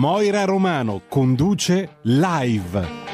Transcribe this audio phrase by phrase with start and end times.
[0.00, 3.09] Moira Romano conduce live.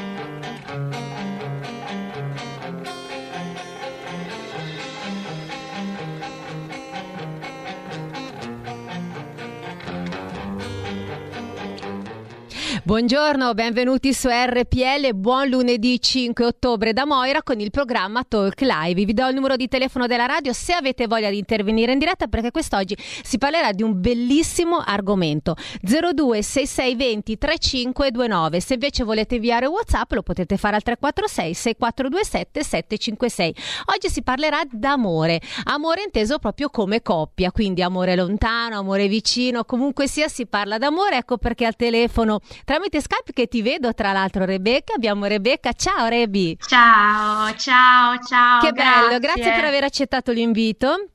[12.87, 19.03] Buongiorno, benvenuti su RPL, buon lunedì 5 ottobre da Moira con il programma Talk Live.
[19.03, 22.27] Vi do il numero di telefono della radio se avete voglia di intervenire in diretta
[22.27, 28.61] perché quest'oggi si parlerà di un bellissimo argomento 026620 3529.
[28.61, 33.55] Se invece volete inviare WhatsApp lo potete fare al 346 6427 756.
[33.93, 40.07] Oggi si parlerà d'amore, amore inteso proprio come coppia, quindi amore lontano, amore vicino, comunque
[40.07, 44.11] sia si parla d'amore, ecco perché al telefono tra tramite Skype che ti vedo tra
[44.11, 44.93] l'altro Rebecca.
[44.93, 45.73] Abbiamo Rebecca.
[45.73, 46.57] Ciao Rebi.
[46.59, 48.61] Ciao, ciao, ciao.
[48.61, 49.07] Che grazie.
[49.07, 51.09] bello, grazie per aver accettato l'invito.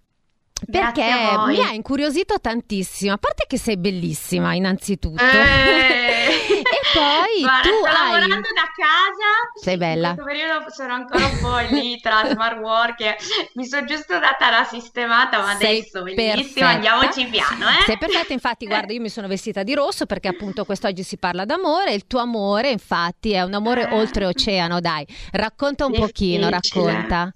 [0.69, 1.03] Perché
[1.49, 5.23] mi ha incuriosito tantissimo, a parte che sei bellissima innanzitutto.
[5.23, 6.62] Eh.
[6.73, 7.93] e poi Guarda, tu sto hai...
[8.11, 9.61] lavorando da casa.
[9.61, 10.09] Sei bella.
[10.11, 13.17] In questo periodo sono ancora un po' lì tra smart work.
[13.55, 16.69] Mi sono giusto data la sistemata, ma sei adesso bellissima, perfetta.
[16.69, 17.69] andiamoci piano.
[17.69, 17.83] Eh?
[17.85, 21.45] Sei perfetta, infatti guarda io mi sono vestita di rosso perché appunto quest'oggi si parla
[21.45, 21.93] d'amore.
[21.93, 23.95] Il tuo amore infatti è un amore Eh.
[23.95, 25.07] oltreoceano, dai.
[25.33, 26.85] Racconta un pochino, Difficile.
[26.93, 27.33] racconta.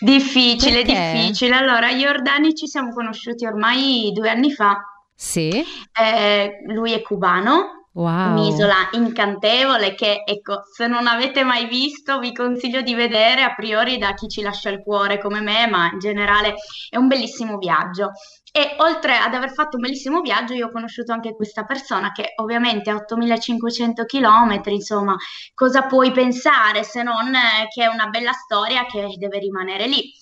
[0.00, 1.12] Difficile, Perché?
[1.14, 1.56] difficile.
[1.56, 4.78] Allora, io e Ordani ci siamo conosciuti ormai due anni fa.
[5.14, 5.64] Sì?
[5.92, 7.77] Eh, lui è cubano.
[7.98, 8.30] Wow.
[8.30, 13.98] Un'isola incantevole che, ecco, se non avete mai visto, vi consiglio di vedere a priori
[13.98, 16.54] da chi ci lascia il cuore come me, ma in generale
[16.88, 18.12] è un bellissimo viaggio.
[18.52, 22.34] E oltre ad aver fatto un bellissimo viaggio, io ho conosciuto anche questa persona che
[22.36, 25.16] ovviamente a 8500 km, insomma,
[25.52, 30.12] cosa puoi pensare se non eh, che è una bella storia che deve rimanere lì.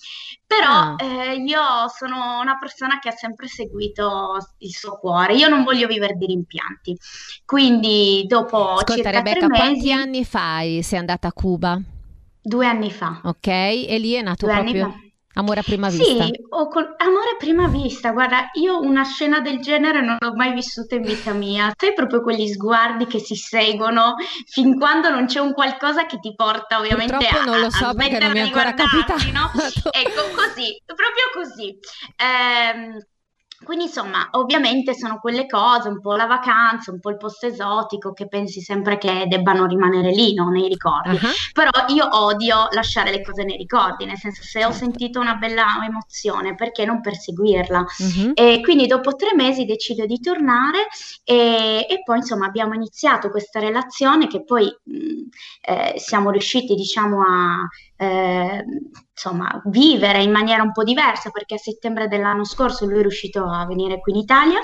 [0.47, 0.95] Però Ah.
[0.97, 1.59] eh, io
[1.95, 6.25] sono una persona che ha sempre seguito il suo cuore, io non voglio vivere di
[6.25, 6.97] rimpianti.
[7.45, 11.79] Quindi dopo Ascolta circa Rebecca, tre quanti mesi, anni fai sei andata a Cuba?
[12.41, 13.47] due anni fa, Ok?
[13.47, 15.06] E lì è nato due anni proprio fa.
[15.37, 16.25] Amore a prima vista.
[16.25, 20.33] Sì, ho col- amore a prima vista, guarda, io una scena del genere non l'ho
[20.33, 21.71] mai vissuta in vita mia.
[21.75, 24.15] Sai proprio quegli sguardi che si seguono
[24.47, 27.71] fin quando non c'è un qualcosa che ti porta ovviamente Purtroppo a, non lo a
[27.71, 29.51] so perché non mi è di ancora guardarti, no?
[29.53, 29.89] capitato.
[29.97, 31.77] Ecco, così, proprio così.
[32.17, 32.99] Ehm,
[33.67, 38.13] quindi insomma, ovviamente sono quelle cose, un po' la vacanza, un po' il posto esotico
[38.13, 40.47] che pensi sempre che debbano rimanere lì, no?
[40.49, 41.17] Nei ricordi.
[41.17, 45.35] Ah, Però io odio lasciare le cose nei ricordi, nel senso se ho sentito una
[45.35, 47.85] bella emozione, perché non perseguirla?
[47.97, 48.31] mhm.
[48.35, 50.87] E quindi dopo tre mesi decido di tornare
[51.25, 54.93] e, e poi insomma abbiamo iniziato questa relazione che poi mh,
[55.61, 58.63] eh, siamo riusciti diciamo a eh,
[59.11, 63.43] insomma vivere in maniera un po' diversa perché a settembre dell'anno scorso lui è riuscito
[63.43, 64.59] a venire qui in Italia,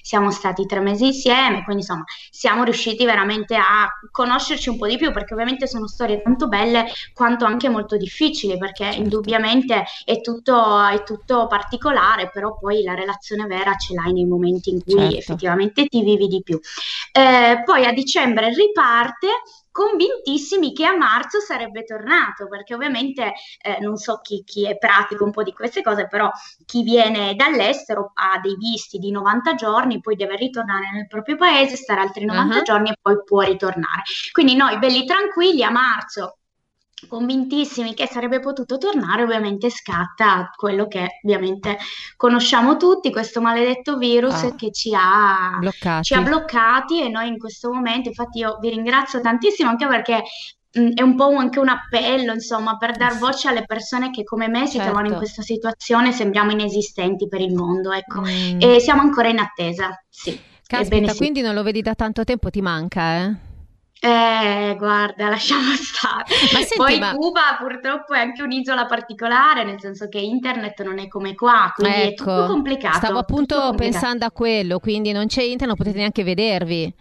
[0.00, 4.96] siamo stati tre mesi insieme, quindi insomma siamo riusciti veramente a conoscerci un po' di
[4.96, 9.00] più perché ovviamente sono storie tanto belle quanto anche molto difficili perché Certo.
[9.02, 14.70] indubbiamente è tutto, è tutto particolare, però poi la relazione vera ce l'hai nei momenti
[14.70, 15.16] in cui Certo.
[15.16, 16.58] effettivamente ti vivi di più.
[17.12, 19.26] Eh, poi a dicembre riparte
[19.78, 25.24] convintissimi che a marzo sarebbe tornato, perché ovviamente eh, non so chi, chi è pratico
[25.24, 26.30] un po' di queste cose, però
[26.66, 31.76] chi viene dall'estero ha dei visti di 90 giorni, poi deve ritornare nel proprio paese,
[31.76, 32.62] stare altri 90 Ah.
[32.62, 34.02] giorni e poi può ritornare.
[34.32, 36.37] Quindi noi belli tranquilli a marzo
[37.06, 41.78] convintissimi che sarebbe potuto tornare, ovviamente scatta quello che ovviamente
[42.16, 44.54] conosciamo tutti, questo maledetto virus Ah.
[44.54, 46.04] che ci ha, Bloccati.
[46.04, 50.22] ci ha bloccati e noi in questo momento, infatti io vi ringrazio tantissimo anche perché
[50.70, 54.66] è un po' anche un appello, insomma, per dar voce alle persone che come me
[54.66, 54.88] si Certo.
[54.90, 58.20] trovano in questa situazione, sembriamo inesistenti per il mondo, ecco.
[58.20, 58.60] Mm.
[58.60, 60.38] E siamo ancora in attesa, sì.
[60.66, 61.16] Caspita, Ebbene sì.
[61.16, 63.34] quindi non lo vedi da tanto tempo, ti manca, eh?
[64.00, 66.24] Eh, guarda, lasciamo stare.
[66.52, 70.98] Ma senti, Poi ma- Cuba purtroppo è anche un'isola particolare, nel senso che internet non
[70.98, 72.96] è come qua, quindi è tutto Ecco, complicato.
[72.96, 73.76] stavo appunto complicato.
[73.76, 76.92] pensando a quello, quindi non c'è internet, non potete neanche vedervi.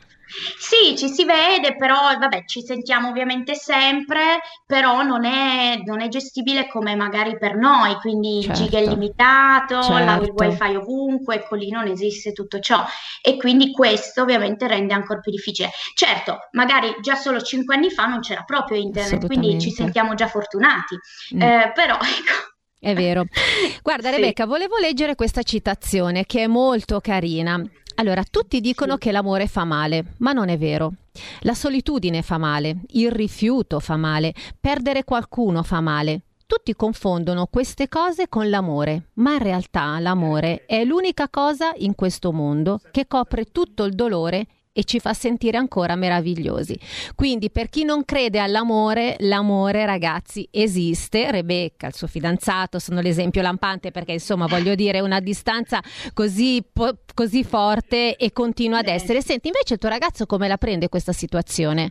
[0.57, 6.07] Sì, ci si vede, però vabbè, ci sentiamo ovviamente sempre, però non è, non è
[6.09, 10.75] gestibile come magari per noi, quindi il giga è Certo, limitato, la- il certo, wifi
[10.75, 12.83] ovunque, ecco lì non esiste tutto ciò
[13.21, 15.69] e quindi questo ovviamente rende ancora più difficile.
[15.95, 20.27] Certo, magari già solo cinque anni fa non c'era proprio internet, quindi ci sentiamo già
[20.27, 20.95] fortunati,
[21.35, 21.41] Mm.
[21.41, 22.55] Eh, però ecco.
[22.79, 23.25] È vero.
[23.81, 24.15] Guarda, Sì.
[24.15, 27.61] Rebecca, volevo leggere questa citazione che è molto carina.
[27.99, 28.99] Allora, tutti dicono Sì.
[28.99, 30.93] che l'amore fa male, ma non è vero.
[31.41, 36.21] La solitudine fa male, il rifiuto fa male, perdere qualcuno fa male.
[36.45, 42.31] Tutti confondono queste cose con l'amore, ma in realtà l'amore è l'unica cosa in questo
[42.31, 44.45] mondo che copre tutto il dolore
[44.77, 46.79] e ci fa sentire ancora meravigliosi.
[47.15, 51.31] Quindi per chi non crede all'amore, l'amore ragazzi esiste.
[51.31, 55.81] Rebecca, il suo fidanzato sono l'esempio lampante perché insomma voglio dire una distanza
[56.13, 59.21] così, po- così forte e continua ad Eh, essere.
[59.23, 61.89] Senti, invece il tuo ragazzo come la prende questa situazione?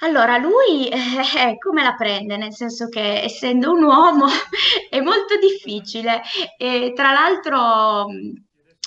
[0.00, 2.36] Allora, lui eh, come la prende?
[2.36, 4.26] Nel senso che essendo un uomo
[4.90, 6.20] è molto difficile
[6.58, 8.06] e tra l'altro,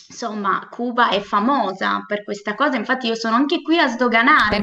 [0.09, 4.61] insomma, Cuba è famosa per questa cosa, infatti io sono anche qui a sdoganare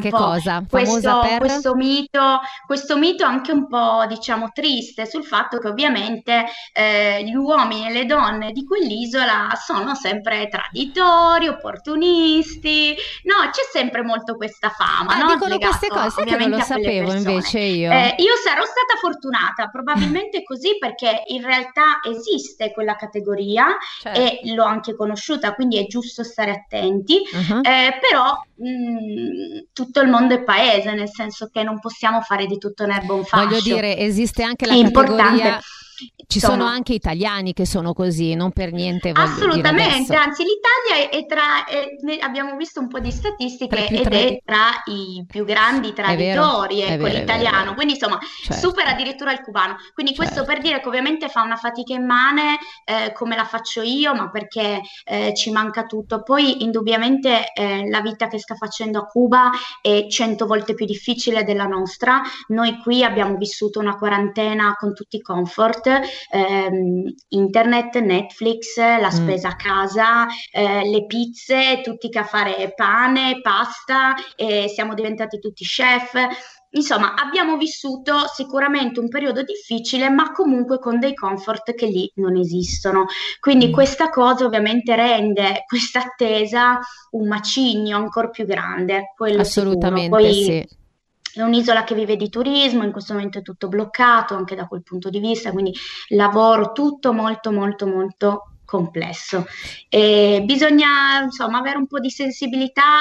[0.68, 1.38] questo, per?
[1.38, 7.34] questo mito, questo mito anche un po', diciamo, triste sul fatto che ovviamente eh, gli
[7.34, 12.94] uomini e le donne di quell'isola sono sempre traditori, opportunisti,
[13.24, 15.32] no, c'è sempre molto questa fama, Ah, no?
[15.34, 17.90] dicono queste Legato cose, sai che non lo sapevo invece io.
[17.92, 24.18] Eh, io sarò stata fortunata, probabilmente così, perché in realtà esiste quella categoria Certo.
[24.20, 27.22] e l'ho anche conosciuta, quindi è giusto stare attenti.
[27.32, 27.60] Uh-huh.
[27.62, 32.58] Eh, però mh, tutto il mondo è paese, nel senso che non possiamo fare di
[32.58, 33.46] tutto un'erba un fascio.
[33.46, 35.12] Voglio dire, esiste anche la È categoria.
[35.14, 35.64] importante.
[36.26, 41.26] Ci Insomma, sono anche italiani che sono così, non per niente Assolutamente, anzi l'Italia è
[41.26, 45.44] tra, è- abbiamo visto un po' di Tra statistiche ed tradi- è tra i più
[45.44, 49.76] grandi traditori, è ecco, vero, è l'italiano, quindi insomma Certo, supera addirittura il cubano.
[49.92, 50.52] Quindi questo certo.
[50.52, 54.80] per dire che ovviamente fa una fatica immane eh, come la faccio io, ma perché
[55.04, 56.22] eh, ci manca tutto.
[56.22, 59.50] Poi indubbiamente eh, la vita che sta facendo a Cuba
[59.80, 62.22] è cento volte più difficile della nostra.
[62.48, 69.10] Noi qui abbiamo vissuto una quarantena con tutti i comfort, ehm, internet, Netflix, la Mm.
[69.10, 75.38] spesa a casa, eh, le pizze, tutti che a fare pane, pasta, e siamo diventati
[75.38, 76.12] tutti chef.
[76.76, 82.36] Insomma, abbiamo vissuto sicuramente un periodo difficile, ma comunque con dei comfort che lì non
[82.36, 83.06] esistono.
[83.38, 83.72] Quindi Mm.
[83.72, 86.80] questa cosa ovviamente rende questa attesa
[87.10, 89.40] un macigno ancora più grande, sicuro.
[89.40, 90.68] Assolutamente Poi sì.
[91.34, 94.82] È un'isola che vive di turismo, in questo momento è tutto bloccato anche da quel
[94.82, 95.72] punto di vista, quindi
[96.08, 99.46] lavoro tutto molto molto molto complesso.
[99.88, 103.00] E bisogna insomma avere un po' di sensibilità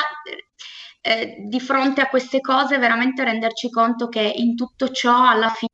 [1.01, 5.69] eh, di fronte a queste cose, veramente renderci conto che in tutto ciò alla fine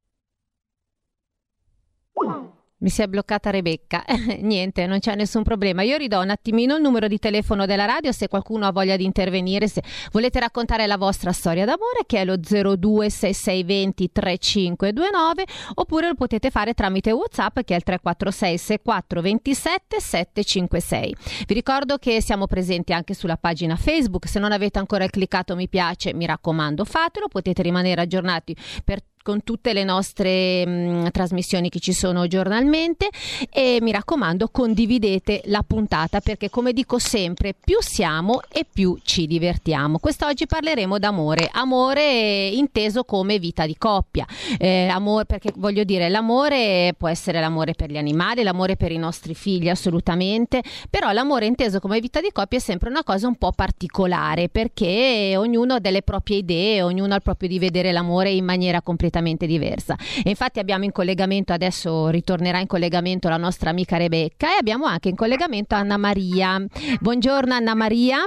[2.81, 4.05] Mi si è bloccata Rebecca.
[4.39, 5.81] Niente, non c'è nessun problema.
[5.81, 9.03] Io ridò un attimino il numero di telefono della radio se qualcuno ha voglia di
[9.03, 15.45] intervenire, se volete raccontare la vostra storia d'amore che è lo 026620 3529
[15.75, 21.15] oppure lo potete fare tramite WhatsApp che è il 346 6427 756.
[21.47, 25.67] Vi ricordo che siamo presenti anche sulla pagina Facebook, se non avete ancora cliccato mi
[25.67, 28.55] piace, mi raccomando, fatelo, potete rimanere aggiornati
[28.85, 33.09] per con tutte le nostre mh, trasmissioni che ci sono giornalmente
[33.51, 39.27] e mi raccomando condividete la puntata perché come dico sempre più siamo e più ci
[39.27, 39.99] divertiamo.
[39.99, 44.25] Quest'oggi parleremo d'amore, amore inteso come vita di coppia,
[44.57, 48.97] eh, amore, perché voglio dire l'amore può essere l'amore per gli animali, l'amore per i
[48.97, 53.35] nostri figli assolutamente, però l'amore inteso come vita di coppia è sempre una cosa un
[53.35, 58.31] po' particolare perché ognuno ha delle proprie idee, ognuno ha il proprio di vedere l'amore
[58.31, 59.07] in maniera completamente
[59.45, 59.95] diversa.
[60.23, 64.85] E infatti abbiamo in collegamento, adesso ritornerà in collegamento la nostra amica Rebecca e abbiamo
[64.85, 66.63] anche in collegamento Anna Maria.
[66.99, 68.19] Buongiorno Anna Maria.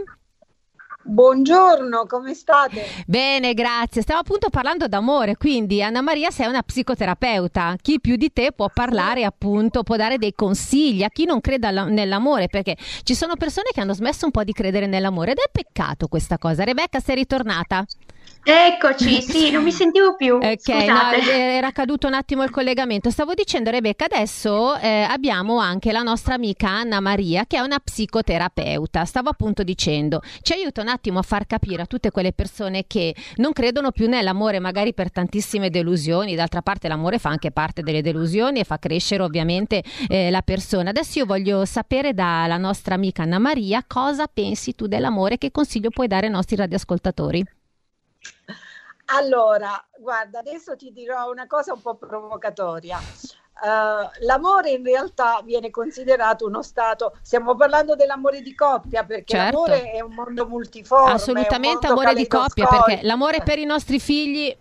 [1.05, 2.85] Buongiorno, come state?
[3.07, 4.03] Bene, grazie.
[4.03, 7.75] Stiamo appunto parlando d'amore, quindi Anna Maria sei una psicoterapeuta.
[7.83, 11.67] Chi più di te può parlare appunto, può dare dei consigli a chi non crede
[11.67, 15.39] alla- nell'amore, perché ci sono persone che hanno smesso un po' di credere nell'amore ed
[15.39, 16.63] è peccato questa cosa.
[16.63, 17.85] Rebecca, sei ritornata?
[18.45, 20.35] Eccoci, sì, non mi sentivo più.
[20.35, 23.11] Ok, no, era caduto un attimo il collegamento.
[23.11, 27.79] Stavo dicendo, Rebecca, adesso eh, abbiamo anche la nostra amica Anna Maria, che è una
[27.79, 29.05] psicoterapeuta.
[29.05, 33.15] Stavo appunto dicendo, ci aiuta un attimo a far capire a tutte quelle persone che
[33.37, 36.35] non credono più nell'amore, magari per tantissime delusioni.
[36.35, 40.91] D'altra parte, l'amore fa anche parte delle delusioni e fa crescere ovviamente eh, la persona.
[40.91, 45.91] Adesso io voglio sapere dalla nostra amica Anna Maria cosa pensi tu dell'amore, che consiglio
[45.91, 47.45] puoi dare ai nostri radioascoltatori.
[49.07, 52.99] Allora, guarda, adesso ti dirò una cosa un po' provocatoria.
[53.63, 59.67] Uh, l'amore in realtà viene considerato uno stato, stiamo parlando dell'amore di coppia perché certo.
[59.67, 61.13] l'amore è un mondo multiforme.
[61.13, 64.57] Assolutamente amore di coppia perché l'amore per i nostri figli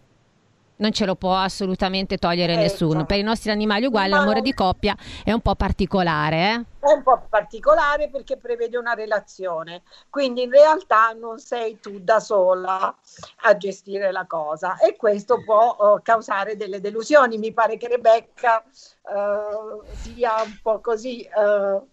[0.82, 2.62] non ce lo può assolutamente togliere ecco.
[2.62, 3.06] nessuno.
[3.06, 6.66] Per i nostri animali uguali, Ma l'amore di coppia è un po' particolare.
[6.80, 6.88] Eh?
[6.88, 12.20] È un po' particolare perché prevede una relazione, quindi in realtà non sei tu da
[12.20, 12.94] sola
[13.44, 17.38] a gestire la cosa e questo può uh, causare delle delusioni.
[17.38, 21.28] Mi pare che Rebecca uh, sia un po' così.
[21.34, 21.88] Uh,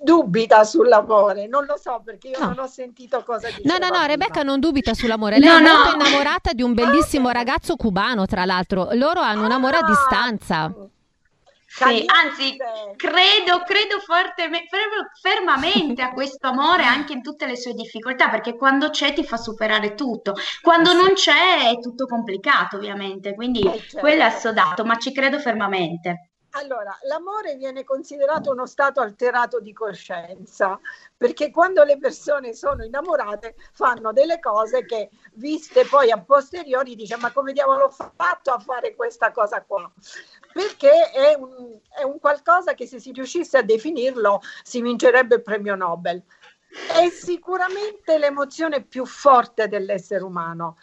[0.00, 2.46] dubita sull'amore, non lo so perché io no.
[2.46, 3.78] non ho sentito cosa diceva.
[3.78, 5.72] No, no, no, Rebecca non dubita sull'amore, lei no, è no.
[5.72, 9.86] molto innamorata di un bellissimo ragazzo cubano, tra l'altro, loro hanno un amore a ah.
[9.86, 10.72] distanza.
[11.70, 12.56] Sì, anzi,
[12.96, 14.68] credo, credo fortemente,
[15.20, 19.36] fermamente a questo amore anche in tutte le sue difficoltà, perché quando c'è ti fa
[19.36, 23.98] superare tutto, quando non c'è è tutto complicato, ovviamente, quindi eh, certo.
[23.98, 26.27] quello è assodato, ma ci credo fermamente.
[26.58, 30.80] Allora, l'amore viene considerato uno stato alterato di coscienza,
[31.16, 37.16] perché quando le persone sono innamorate fanno delle cose che, viste poi a posteriori, dice
[37.16, 39.88] ma come diavolo ho fatto a fare questa cosa qua?
[40.52, 45.42] Perché è un, è un qualcosa che se si riuscisse a definirlo si vincerebbe il
[45.42, 46.20] premio Nobel.
[46.68, 50.76] È sicuramente l'emozione più forte dell'essere umano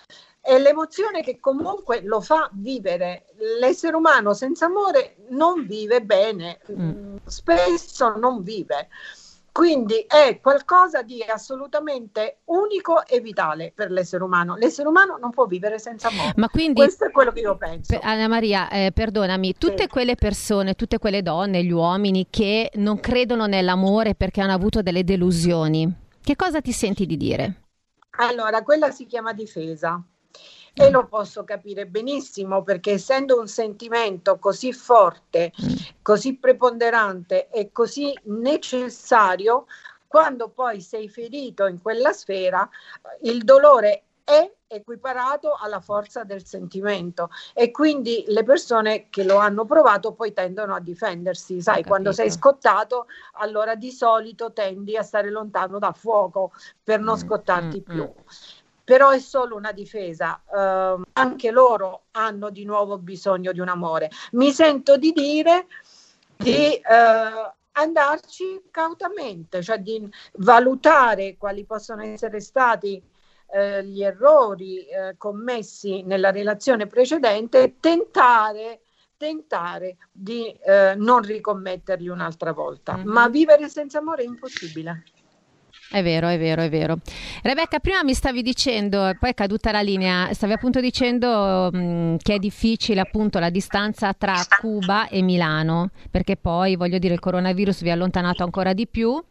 [0.46, 3.25] è l'emozione che comunque lo fa vivere.
[3.60, 7.16] L'essere umano senza amore non vive bene, mm.
[7.25, 8.90] spesso non vive.
[9.52, 14.56] Quindi è qualcosa di assolutamente unico e vitale per l'essere umano.
[14.56, 16.34] L'essere umano non può vivere senza amore.
[16.36, 17.98] Ma quindi, Questo è quello che io penso.
[18.04, 19.88] Anna Maria, eh, perdonami, tutte sì.
[19.88, 25.04] quelle persone, tutte quelle donne, gli uomini che non credono nell'amore perché hanno avuto delle
[25.04, 27.62] delusioni, che cosa ti senti di dire?
[28.18, 30.04] Allora, quella si chiama difesa
[30.77, 35.53] e lo posso capire benissimo perché essendo un sentimento così forte,
[36.01, 39.67] così preponderante e così necessario,
[40.05, 42.70] quando poi sei ferito in quella sfera,
[43.22, 47.29] il dolore è equiparato alla forza del sentimento.
[47.53, 52.29] E quindi le persone che lo hanno provato poi tendono a difendersi, sai, quando sei
[52.29, 56.51] scottato allora di solito tendi a stare lontano dal fuoco
[56.84, 58.03] per non mm, scottarti mm, più.
[58.03, 63.68] Mm però è solo una difesa, eh, anche loro hanno di nuovo bisogno di un
[63.68, 64.10] amore.
[64.34, 65.65] Mi sento di dire
[66.38, 66.82] di eh,
[67.72, 73.01] andarci cautamente, cioè di valutare quali possono essere stati
[73.51, 78.82] eh, gli errori eh, commessi nella relazione precedente e tentare
[79.18, 83.08] tentare di eh, non ricommetterli un'altra volta, mm-hmm.
[83.08, 85.04] ma vivere senza amore è impossibile.
[85.89, 86.98] È vero, è vero, è vero.
[87.44, 92.15] Rebecca, prima mi stavi dicendo, poi è caduta la linea, stavi appunto dicendo mh, mm,
[92.22, 97.20] che è difficile appunto la distanza tra Cuba e Milano, perché poi voglio dire il
[97.20, 99.22] coronavirus vi ha allontanato ancora di più.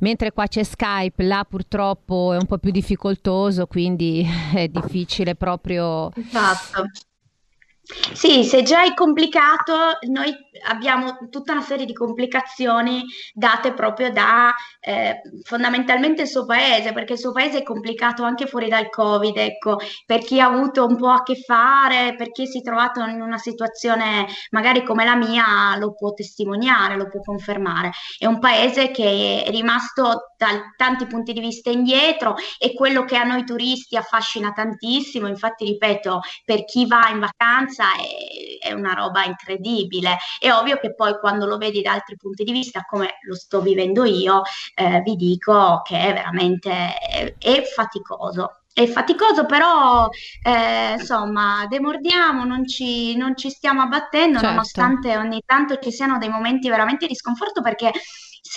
[0.00, 4.24] Mentre qua c'è Skype, là purtroppo è un po' più difficoltoso, quindi
[4.54, 6.10] è difficile proprio.
[6.14, 6.90] Esatto.
[7.88, 10.34] Sì, se già è complicato, noi
[10.66, 17.12] abbiamo tutta una serie di complicazioni date proprio da eh, fondamentalmente il suo paese, perché
[17.12, 20.96] il suo paese è complicato anche fuori dal Covid, ecco, per chi ha avuto un
[20.96, 25.14] po' a che fare, per chi si è trovato in una situazione magari come la
[25.14, 27.92] mia, lo può testimoniare, lo può confermare.
[28.18, 33.16] È un paese che è rimasto da tanti punti di vista indietro e quello che
[33.16, 38.92] a noi turisti affascina tantissimo, infatti ripeto, per chi va in vacanza è, è una
[38.92, 40.16] roba incredibile.
[40.38, 43.60] È ovvio che poi quando lo vedi da altri punti di vista, come lo sto
[43.60, 44.42] vivendo io,
[44.74, 50.06] eh, vi dico che è veramente è, è faticoso è faticoso, però
[50.42, 54.48] eh, insomma, demordiamo, non ci, non ci stiamo abbattendo, certo.
[54.48, 57.90] nonostante ogni tanto ci siano dei momenti veramente di sconforto, perché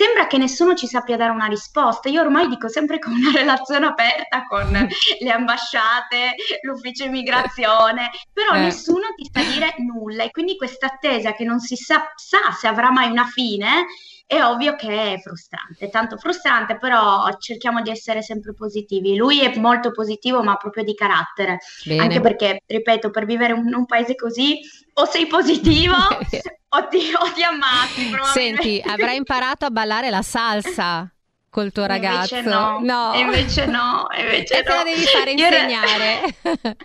[0.00, 2.08] sembra che nessuno ci sappia dare una risposta.
[2.08, 4.70] Io ormai dico sempre con una relazione aperta con
[5.20, 8.60] le ambasciate, l'ufficio immigrazione, però eh.
[8.60, 12.66] nessuno ti sa dire nulla e quindi questa attesa che non si sa, sa se
[12.66, 13.86] avrà mai una fine
[14.30, 19.16] è ovvio che è frustrante, tanto frustrante, però cerchiamo di essere sempre positivi.
[19.16, 22.02] Lui è molto positivo, ma proprio di carattere, Bene.
[22.02, 24.60] anche perché, ripeto, per vivere in un paese così
[24.92, 28.12] o sei positivo o ti, o ti ammazzi.
[28.32, 31.12] Senti, avrai imparato a ballare la salsa
[31.50, 32.36] col tuo ragazzo.
[32.36, 33.12] Invece no, no.
[33.14, 36.36] invece no, invece e te la devi fare insegnare.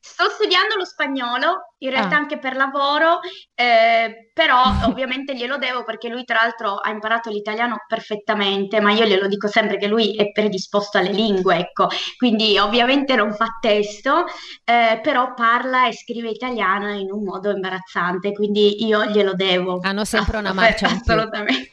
[0.00, 2.18] Sto studiando lo spagnolo, in realtà ah.
[2.18, 3.20] anche per lavoro,
[3.54, 9.04] eh, però ovviamente glielo devo perché lui tra l'altro ha imparato l'italiano perfettamente, ma io
[9.04, 14.24] glielo dico sempre che lui è predisposto alle lingue, ecco, quindi ovviamente non fa testo,
[14.64, 19.80] eh, però parla e scrive italiano in un modo imbarazzante, quindi io glielo devo.
[19.82, 21.70] Hanno sempre una marcia Assolutamente.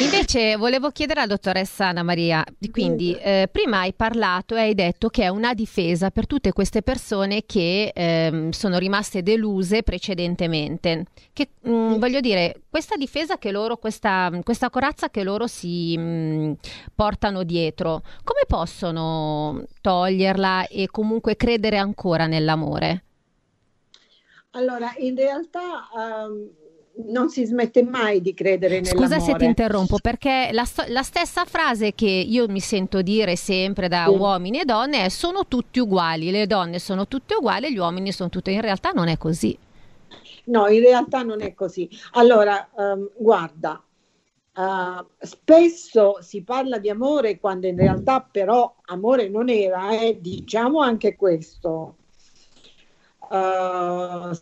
[0.00, 5.08] Invece volevo chiedere alla dottoressa Anna Maria, quindi eh, prima hai parlato e hai detto
[5.08, 11.06] che è una difesa per tutte queste persone che eh, sono rimaste deluse precedentemente.
[11.32, 15.96] Che, mh, mm, voglio dire, questa difesa che loro, questa, questa corazza che loro si
[15.96, 16.52] mh, mm,
[16.94, 23.04] portano dietro, come possono toglierla e comunque credere ancora nell'amore?
[24.52, 26.50] Allora, in realtà um,
[27.06, 29.06] non si smette mai di credere nell'amore.
[29.06, 33.88] Scusa se ti interrompo, perché la, la, stessa frase che io mi sento dire sempre
[33.88, 34.14] da sì.
[34.14, 38.28] uomini e donne è sono tutti uguali, le donne sono tutte uguali, gli uomini sono
[38.28, 39.56] tutti, in realtà non è così.
[40.44, 41.88] No, in realtà non è così.
[42.12, 43.82] Allora, um, guarda,
[44.54, 50.18] uh, spesso si parla di amore quando in realtà però amore non era, eh?
[50.20, 51.96] diciamo anche questo.
[53.30, 54.32] Uh,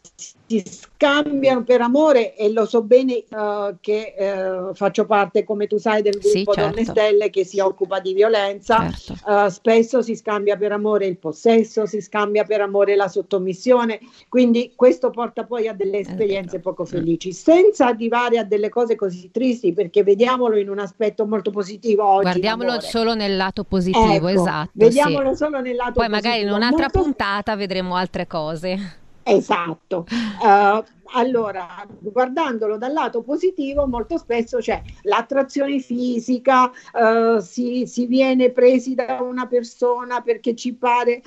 [0.48, 5.76] si scambiano per amore e lo so bene uh, che uh, faccio parte, come tu
[5.76, 6.60] sai, del gruppo sì, certo.
[6.60, 8.90] Donne Stelle che si occupa di violenza.
[8.90, 9.50] Certo.
[9.50, 15.10] spesso si scambia per amore il possesso, si scambia per amore la sottomissione, quindi questo
[15.10, 20.02] porta poi a delle esperienze poco felici, senza arrivare a delle cose così tristi, perché
[20.02, 22.22] vediamolo in un aspetto molto positivo oggi.
[22.22, 22.86] Guardiamolo l'amore.
[22.86, 24.70] solo nel lato positivo, ecco, esatto.
[24.72, 25.36] Vediamolo sì.
[25.36, 26.20] solo nel lato poi positivo.
[26.20, 27.02] Poi magari in un'altra molto...
[27.02, 29.06] puntata vedremo altre cose.
[29.28, 30.06] Esatto.
[30.08, 30.82] Uh,
[31.12, 38.94] allora, guardandolo dal lato positivo, molto spesso c'è l'attrazione fisica, uh, si, si, viene presi
[38.94, 41.20] da una persona perché ci pare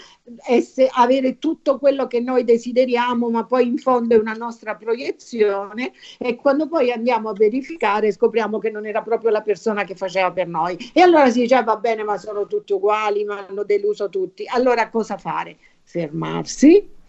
[0.47, 5.91] esse, avere tutto quello che noi desideriamo, ma poi in fondo è una nostra proiezione
[6.17, 10.31] e quando poi andiamo a verificare scopriamo che non era proprio la persona che faceva
[10.31, 10.75] per noi.
[10.91, 14.45] E allora si dice, ah, va bene, ma sono tutti uguali, ma hanno deluso tutti.
[14.47, 15.57] Allora cosa fare?
[15.83, 16.99] Fermarsi,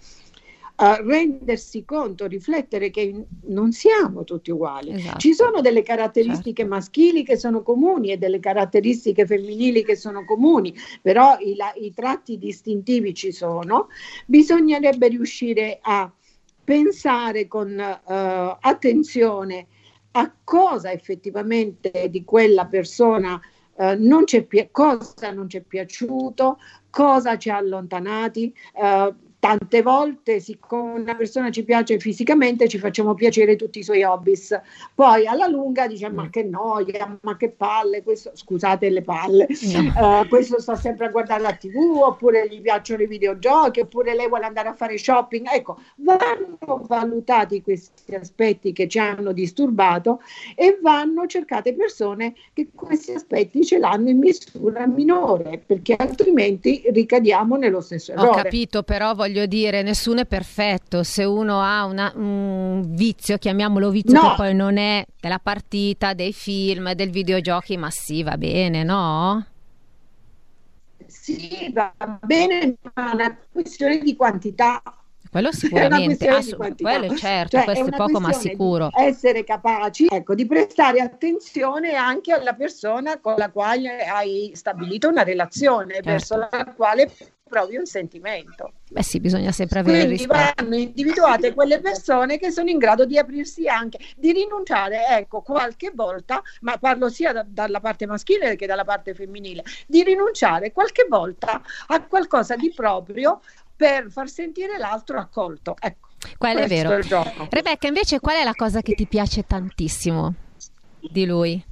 [0.83, 4.93] uh, rendersi conto, riflettere che non siamo tutti uguali.
[4.93, 5.19] Esatto.
[5.19, 6.75] Ci sono delle caratteristiche certo.
[6.75, 11.93] maschili che sono comuni e delle caratteristiche femminili che sono comuni, però i, la, i
[11.95, 13.89] tratti distintivi ci sono.
[14.27, 16.11] Bisognerebbe riuscire a
[16.65, 19.67] pensare con uh, attenzione
[20.13, 23.41] a cosa effettivamente di quella persona
[23.75, 26.59] uh, non pi- cosa non ci è piaciuto,
[26.91, 28.55] cosa ci ha allontanati.
[28.75, 34.05] Uh, tante volte, siccome una persona ci piace fisicamente, ci facciamo piacere tutti i suoi
[34.05, 34.57] hobbies.
[34.95, 36.29] Poi alla lunga dice: Ma mm.
[36.29, 40.21] che noia, ma che palle, questo, scusate le palle, no.
[40.21, 44.29] uh, questo sta sempre a guardare la TV, oppure gli piacciono i videogiochi, oppure lei
[44.29, 45.49] vuole andare a fare shopping.
[45.53, 50.21] Ecco, vanno valutati questi aspetti che ci hanno disturbato
[50.55, 57.57] e vanno cercate persone che questi aspetti ce l'hanno in misura minore, perché altrimenti ricadiamo
[57.57, 58.29] nello stesso errore.
[58.29, 61.03] Ho capito, però voglio voglio dire, nessuno è perfetto.
[61.03, 64.29] Se uno ha una, un vizio, chiamiamolo vizio, no.
[64.29, 69.47] che poi non è della partita, dei film, del videogiochi, ma sì, va bene, no?
[71.07, 71.93] Sì, va
[72.23, 74.83] bene, ma è una questione di quantità.
[75.31, 78.91] Quello sicuramente, assu- quello certo, cioè, questo è poco ma sicuro.
[78.95, 85.23] Essere capaci ecco, di prestare attenzione anche alla persona con la quale hai stabilito una
[85.23, 86.11] relazione, certo.
[86.11, 87.11] verso la quale
[87.53, 88.73] provi un sentimento.
[88.89, 93.19] Beh sì, bisogna sempre avere Quindi vanno individuate quelle persone che sono in grado di
[93.19, 98.65] aprirsi anche, di rinunciare, ecco, qualche volta, ma parlo sia da, dalla parte maschile che
[98.65, 103.43] dalla parte femminile, di rinunciare qualche volta a qualcosa di proprio
[103.77, 105.77] per far sentire l'altro accolto.
[105.79, 106.97] Ecco, quello è vero.
[106.97, 110.35] È Rebecca, invece qual è la cosa che ti piace tantissimo
[111.01, 111.63] di lui?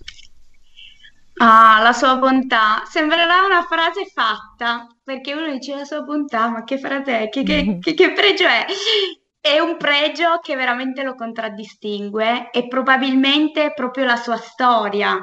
[1.42, 2.82] Ah, la sua bontà.
[2.84, 7.28] Sembrerà una frase fatta, perché uno dice la sua bontà, ma che frase è?
[7.30, 8.66] Che, che, che, che pregio è?
[9.40, 15.18] È un pregio che veramente lo contraddistingue e probabilmente proprio la sua storia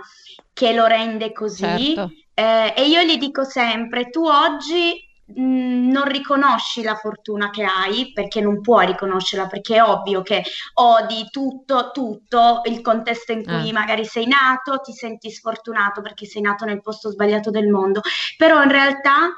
[0.53, 1.93] che lo rende così.
[1.93, 2.09] Certo.
[2.33, 7.63] Eh, e io gli dico sempre, tu oggi mh, mm, non riconosci la fortuna che
[7.63, 10.43] hai perché non puoi riconoscerla, perché è ovvio che
[10.75, 13.73] odi tutto, tutto il contesto in cui ah.
[13.73, 18.01] magari sei nato, ti senti sfortunato perché sei nato nel posto sbagliato del mondo,
[18.37, 19.33] però in realtà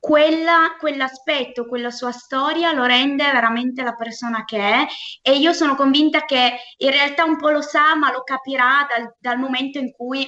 [0.00, 4.86] quella, quell'aspetto, quella sua storia lo rende veramente la persona che è
[5.20, 9.14] e io sono convinta che in realtà un po' lo sa, ma lo capirà dal,
[9.18, 10.26] dal momento in cui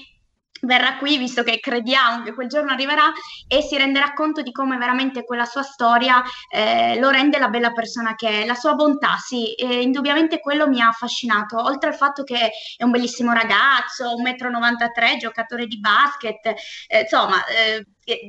[0.65, 3.13] verrà qui, visto che crediamo che quel giorno arriverà,
[3.49, 7.73] e si renderà conto di come veramente quella sua storia eh, lo rende la bella
[7.73, 8.47] persona che è.
[8.47, 12.85] La sua bontà, sì, eh, indubbiamente quello mi ha affascinato, oltre al fatto che è
[12.85, 16.47] un bellissimo ragazzo, 1,93 m, giocatore di basket,
[16.89, 17.85] eh, insomma, eh,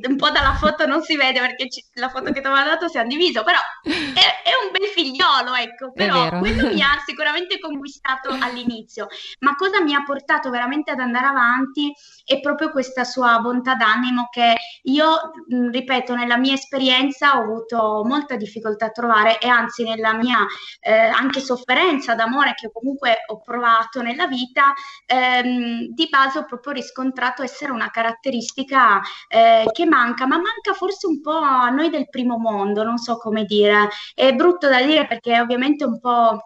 [0.07, 2.87] un po' dalla foto non si vede perché ci, la foto che ti ho mandato
[2.87, 7.59] si è diviso, però è, è, un bel figliolo, ecco, però quello mi ha sicuramente
[7.59, 9.07] conquistato all'inizio,
[9.39, 11.91] ma cosa mi ha portato veramente ad andare avanti
[12.23, 15.31] è proprio questa sua bontà d'animo che io,
[15.71, 20.45] ripeto, nella mia esperienza ho avuto molta difficoltà a trovare e anzi nella mia
[20.81, 24.73] eh, anche sofferenza d'amore che comunque ho provato nella vita,
[25.05, 31.07] ehm, di base ho proprio riscontrato essere una caratteristica eh, che manca, ma manca forse
[31.07, 33.89] un po' a noi del primo mondo, non so come dire.
[34.13, 36.39] È brutto da dire perché è ovviamente un po'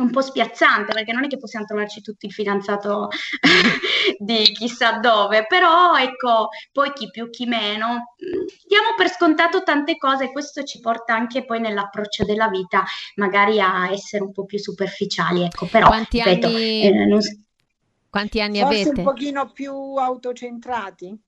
[0.00, 3.08] un po' spiazzante perché non è che possiamo trovarci tutti il fidanzato
[4.18, 8.14] di chissà dove, però ecco, poi chi più chi meno,
[8.66, 12.84] diamo per scontato tante cose e questo ci porta anche poi nell'approccio della vita
[13.16, 17.20] magari a essere un po' più superficiali, ecco, però quanti ripeto, anni, eh, non...
[18.08, 19.00] quanti anni Forse avete?
[19.00, 21.18] un pochino più autocentrati?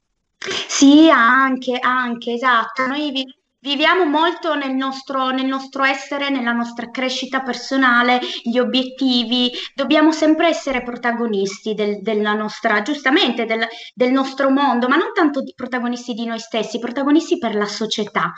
[0.68, 2.87] Sì, anche, anche, esatto.
[2.87, 3.24] Noi vi-
[3.64, 10.48] Viviamo molto nel nostro, nel nostro essere, nella nostra crescita personale, gli obiettivi, dobbiamo sempre
[10.48, 16.12] essere protagonisti del, della nostra, giustamente, del, del nostro mondo, ma non tanto di protagonisti
[16.12, 18.33] di noi stessi, protagonisti per la società.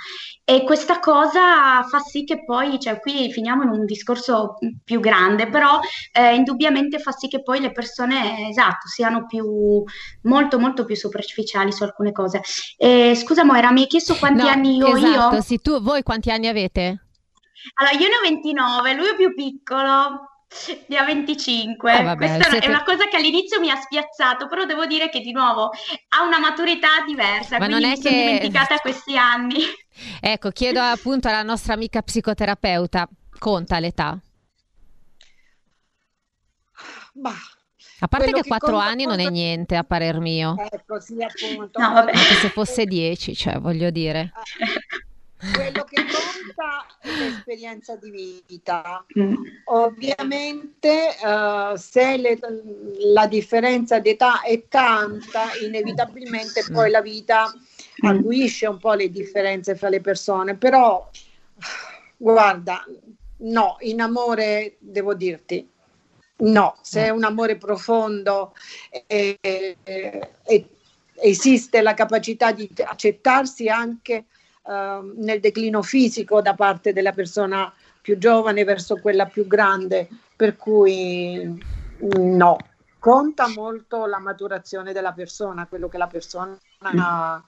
[0.44, 5.48] E questa cosa fa sì che poi, cioè qui finiamo in un discorso più grande,
[5.48, 5.80] però
[6.12, 9.82] eh, indubbiamente fa sì che poi le persone, esatto, siano più,
[10.24, 12.42] molto, molto più superficiali su alcune cose.
[12.76, 15.13] Eh, scusa Moira, mi hai chiesto quanti no, anni ho esatto.
[15.14, 15.20] Io?
[15.20, 17.00] Esatto, sì, tu, voi quanti anni avete?
[17.74, 20.34] Allora, io ne ho 29, lui è più piccolo,
[20.88, 21.98] ne ha 25.
[21.98, 22.66] Eh, vabbè, Questa siete...
[22.66, 25.70] è una cosa che all'inizio mi ha spiazzato, però devo dire che di nuovo
[26.08, 28.08] ha una maturità diversa, Ma quindi non è mi che...
[28.08, 29.58] sono dimenticata questi anni.
[30.20, 34.18] Ecco, chiedo appunto alla nostra amica psicoterapeuta, conta l'età?
[37.12, 37.53] Bah,
[38.04, 40.56] a parte che, che 4 anni non è niente, a parer mio.
[40.70, 41.80] Ecco, sì, appunto.
[41.80, 42.12] No, vabbè.
[42.12, 44.30] Anche se fosse 10, cioè, voglio dire.
[45.54, 49.02] Quello che conta è l'esperienza di vita.
[49.18, 49.34] Mm.
[49.64, 52.38] Ovviamente, uh, se le,
[53.12, 58.06] la differenza d'età è tanta, inevitabilmente poi la vita mm.
[58.06, 60.56] acuisce un po' le differenze fra le persone.
[60.56, 61.08] Però,
[62.18, 62.84] guarda,
[63.38, 65.72] no, in amore devo dirti,
[66.36, 68.54] No, se è un amore profondo
[69.06, 70.68] e, e, e
[71.14, 74.24] esiste la capacità di accettarsi anche
[74.62, 80.56] uh, nel declino fisico da parte della persona più giovane verso quella più grande, per
[80.56, 81.64] cui
[81.98, 82.68] no,
[82.98, 87.42] conta molto la maturazione della persona, quello che la persona ha,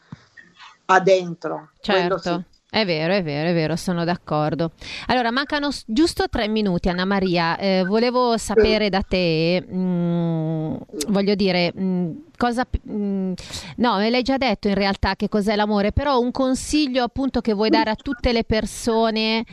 [0.87, 1.71] ha dentro.
[1.81, 2.45] Certo.
[2.77, 4.73] È vero, è vero, è vero, sono d'accordo.
[5.07, 7.57] Allora, mancano giusto tre minuti, Anna Maria.
[7.57, 10.75] Eh, volevo sapere da te, mh, mm,
[11.09, 12.67] voglio dire, mh, mm, cosa...
[12.83, 13.33] Mh, mm,
[13.77, 17.55] no, me l'hai già detto in realtà che cos'è l'amore, però un consiglio appunto che
[17.55, 19.47] vuoi dare a tutte le persone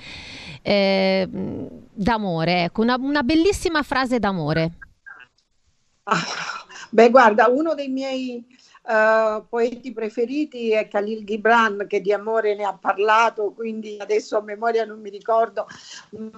[0.61, 1.25] eh,
[1.93, 4.71] d'amore, ecco, una, una bellissima frase d'amore.
[6.03, 6.19] Ah,
[6.89, 8.45] beh, guarda, uno dei miei
[8.83, 14.41] uh, poeti preferiti è Khalil Gibran che di amore ne ha parlato, quindi adesso a
[14.41, 15.67] memoria non mi ricordo,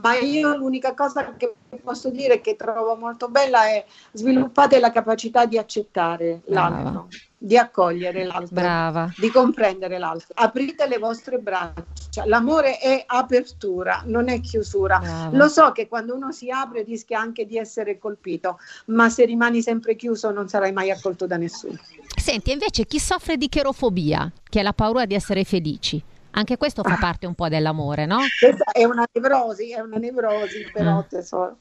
[0.02, 1.54] ma io l'unica cosa che
[1.84, 7.08] posso dire che trovo molto bella è sviluppate la capacità di accettare l'altro
[7.46, 9.14] di accogliere l'altro, Brava.
[9.16, 10.34] di comprendere l'altro.
[10.34, 12.26] Aprite le vostre braccia.
[12.26, 14.98] L'amore è apertura, non è chiusura.
[14.98, 15.38] Brava.
[15.38, 19.62] Lo so che quando uno si apre rischia anche di essere colpito, ma se rimani
[19.62, 21.78] sempre chiuso non sarai mai accolto da nessuno.
[22.26, 26.82] Senti, invece chi soffre di cherofobia, che è la paura di essere felici, anche questo
[26.82, 28.18] fa parte un po' dell'amore, no?
[28.40, 31.08] Questa è una nevrosi, è una nevrosi però mm.
[31.08, 31.60] tesoro.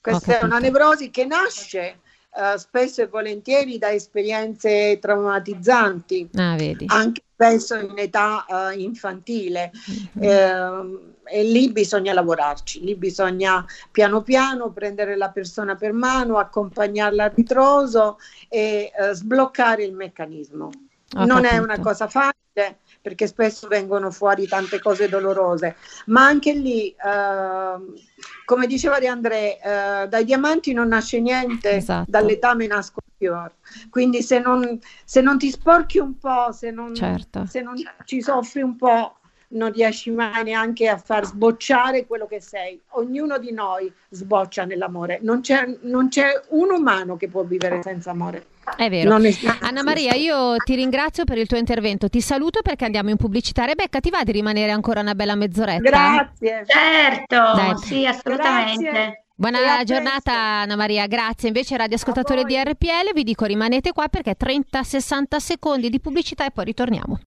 [0.00, 1.98] Questa è una nevrosi che nasce
[2.30, 9.70] uh, spesso e volentieri da esperienze traumatizzanti, ah, anche spesso in età uh, infantile.
[10.18, 10.30] Mm-hmm.
[10.30, 17.24] Eh, e lì bisogna lavorarci, lì bisogna piano piano prendere la persona per mano, accompagnarla
[17.24, 20.70] a ritroso e uh, sbloccare il meccanismo.
[21.14, 21.54] Ho non capito.
[21.54, 28.00] è una cosa facile perché spesso vengono fuori tante cose dolorose, ma anche lì, eh,
[28.44, 32.10] come diceva Di André, eh, dai diamanti non nasce niente, esatto.
[32.10, 33.52] dall'etame nascono fior.
[33.90, 37.46] Quindi se non, se non, ti sporchi un po', se non, certo.
[37.46, 42.40] se non ci soffri un po', non riesci mai neanche a far sbocciare quello che
[42.40, 42.80] sei.
[42.90, 45.18] Ognuno di noi sboccia nell'amore.
[45.22, 48.46] Non c'è, non c'è un umano che può vivere senza amore.
[48.76, 49.14] È vero.
[49.60, 52.08] Anna Maria, io ti ringrazio per il tuo intervento.
[52.08, 53.64] Ti saluto perché andiamo in pubblicità.
[53.64, 55.82] Rebecca, ti va di rimanere ancora una bella mezz'oretta?
[55.82, 56.64] Grazie.
[56.66, 57.76] Certo, Dai.
[57.78, 58.90] sì, assolutamente.
[58.90, 59.20] Grazie.
[59.38, 61.48] Buona giornata Anna Maria, grazie.
[61.48, 66.64] Invece radioascoltatori di RPL vi dico rimanete qua perché 30-60 secondi di pubblicità e poi
[66.64, 67.20] ritorniamo.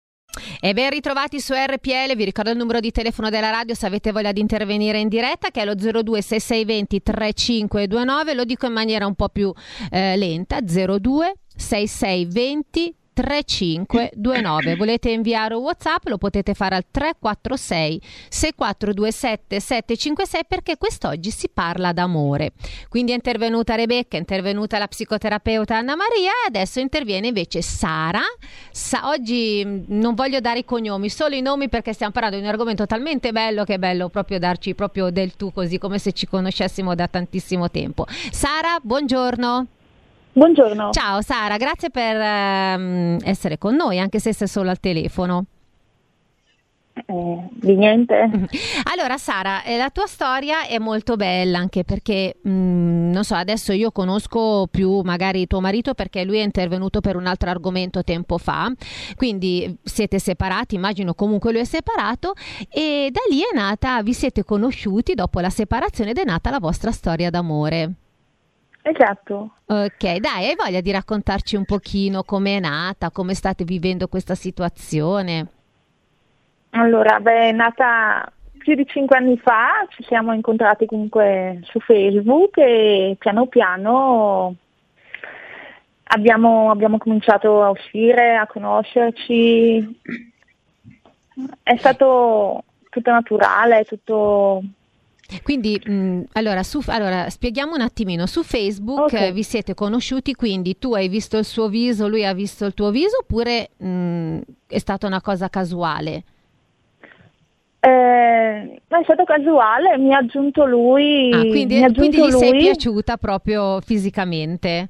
[0.61, 4.12] E ben ritrovati su RPL, vi ricordo il numero di telefono della radio se avete
[4.12, 9.14] voglia di intervenire in diretta che è lo 026620 3529, lo dico in maniera un
[9.14, 9.53] po' più
[9.90, 14.77] eh, lenta, 02 6620 3529.
[14.77, 16.07] Volete inviare un WhatsApp?
[16.07, 22.53] Lo potete fare al 346 6427 756 perché quest'oggi si parla d'amore.
[22.89, 28.23] Quindi è intervenuta Rebecca, è intervenuta la psicoterapeuta Anna Maria e adesso interviene invece Sara.
[28.71, 32.43] Sa- oggi mm, non voglio dare i cognomi, solo i nomi perché stiamo parlando di
[32.45, 36.13] un argomento talmente bello che è bello proprio darci proprio del tu così come se
[36.13, 38.07] ci conoscessimo da tantissimo tempo.
[38.31, 39.67] Sara, buongiorno.
[40.38, 40.90] Buongiorno.
[40.92, 45.46] Ciao Sara, grazie per ehm, essere con noi, anche se sei solo al telefono.
[47.07, 48.31] Eh, di niente.
[48.92, 53.35] Allora Sara, eh, la tua storia è molto bella anche perché, mh, mm, non so,
[53.35, 58.05] adesso io conosco più magari tuo marito perché lui è intervenuto per un altro argomento
[58.05, 58.72] tempo fa,
[59.16, 62.35] quindi siete separati, immagino comunque lui è separato
[62.70, 66.61] e da lì è nata, vi siete conosciuti dopo la separazione ed è nata la
[66.61, 67.94] vostra storia d'amore.
[68.88, 69.51] Esatto.
[69.66, 74.35] Ok, dai, hai voglia di raccontarci un pochino come è nata, come state vivendo questa
[74.35, 75.46] situazione?
[76.70, 82.57] Allora, beh, è nata più di cinque anni fa, ci siamo incontrati comunque su Facebook
[82.57, 84.55] e piano piano
[86.05, 90.01] abbiamo, abbiamo cominciato a uscire, a conoscerci.
[91.62, 94.62] È stato tutto naturale, tutto
[95.43, 98.25] quindi, mh, allora, su, allora, spieghiamo un attimino.
[98.27, 99.29] Su Facebook okay.
[99.29, 102.73] eh, vi siete conosciuti, quindi tu hai visto il suo viso, lui ha visto il
[102.73, 106.23] tuo viso, oppure mh, è stata una cosa casuale?
[107.81, 111.31] Eh, è stato casuale, mi ha aggiunto lui.
[111.31, 112.41] Ah, quindi, aggiunto quindi gli lui.
[112.41, 114.88] sei piaciuta proprio fisicamente?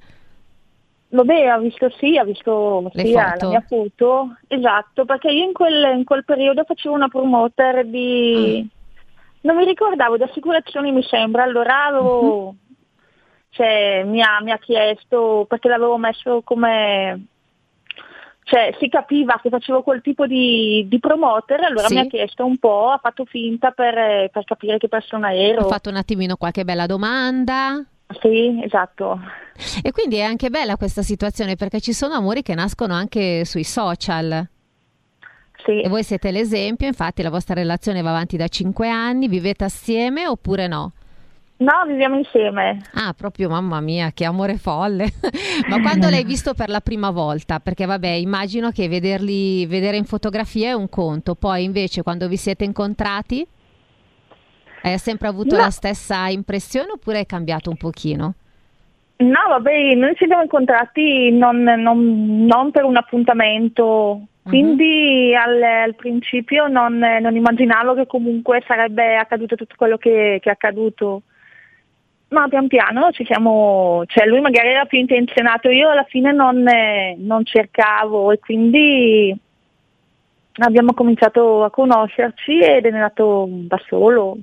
[1.11, 5.96] Vabbè, ha visto sì, ha visto sì, la mia foto, esatto, perché io in quel,
[5.96, 8.77] in quel periodo facevo una promoter di, mm
[9.48, 12.56] non mi ricordavo, di assicurazioni mi sembra, allora avevo, uh-huh.
[13.48, 17.28] cioè, mi, ha, mi ha chiesto, perché l'avevo messo come
[18.42, 21.94] cioè si capiva che facevo quel tipo di, di promoter, allora sì.
[21.94, 25.66] mi ha chiesto un po', ha fatto finta per, per, capire che persona ero.
[25.66, 27.82] Ha fatto un attimino qualche bella domanda.
[28.20, 29.20] Sì, esatto.
[29.82, 33.64] E quindi è anche bella questa situazione perché ci sono amori che nascono anche sui
[33.64, 34.48] social.
[35.64, 35.81] Sì.
[35.81, 40.27] E voi siete l'esempio, infatti la vostra relazione va avanti da cinque anni, vivete assieme
[40.27, 40.92] oppure no?
[41.59, 42.81] No, viviamo insieme.
[42.94, 45.09] Ah, proprio mamma mia, che amore folle.
[45.68, 47.59] Ma quando l'hai visto per la prima volta?
[47.59, 52.37] Perché vabbè, immagino che vederli, vedere in fotografia è un conto, poi invece quando vi
[52.37, 53.44] siete incontrati
[54.83, 55.62] hai sempre avuto no.
[55.62, 58.35] la stessa impressione oppure hai cambiato un pochino?
[59.16, 65.40] No, vabbè, noi ci siamo incontrati non, non, non per un appuntamento quindi uh-huh.
[65.40, 70.52] al, al, principio non, non, immaginavo che comunque sarebbe accaduto tutto quello che, che è
[70.52, 71.22] accaduto.
[72.28, 76.62] Ma pian piano ci siamo, cioè lui magari era più intenzionato, io alla fine non,
[77.16, 79.34] non cercavo e quindi
[80.58, 84.37] abbiamo cominciato a conoscerci ed è nato da solo.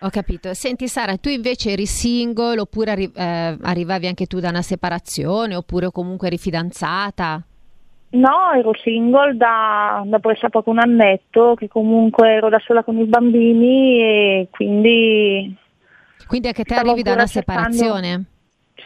[0.00, 0.54] Ho capito.
[0.54, 5.56] Senti Sara, tu invece eri single oppure arri- eh, arrivavi anche tu da una separazione
[5.56, 7.44] oppure comunque eri fidanzata?
[8.10, 13.04] No, ero single da, da poco un annetto, che comunque ero da sola con i
[13.04, 15.54] bambini e quindi...
[16.26, 17.72] Quindi anche te arrivi da una cercando...
[17.72, 18.24] separazione?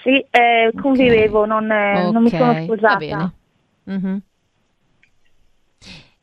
[0.03, 2.11] Sì, eh, convivevo, non, okay.
[2.11, 2.93] non, mi sono sposata.
[2.93, 3.33] Va bene.
[3.91, 4.17] Mm-hmm.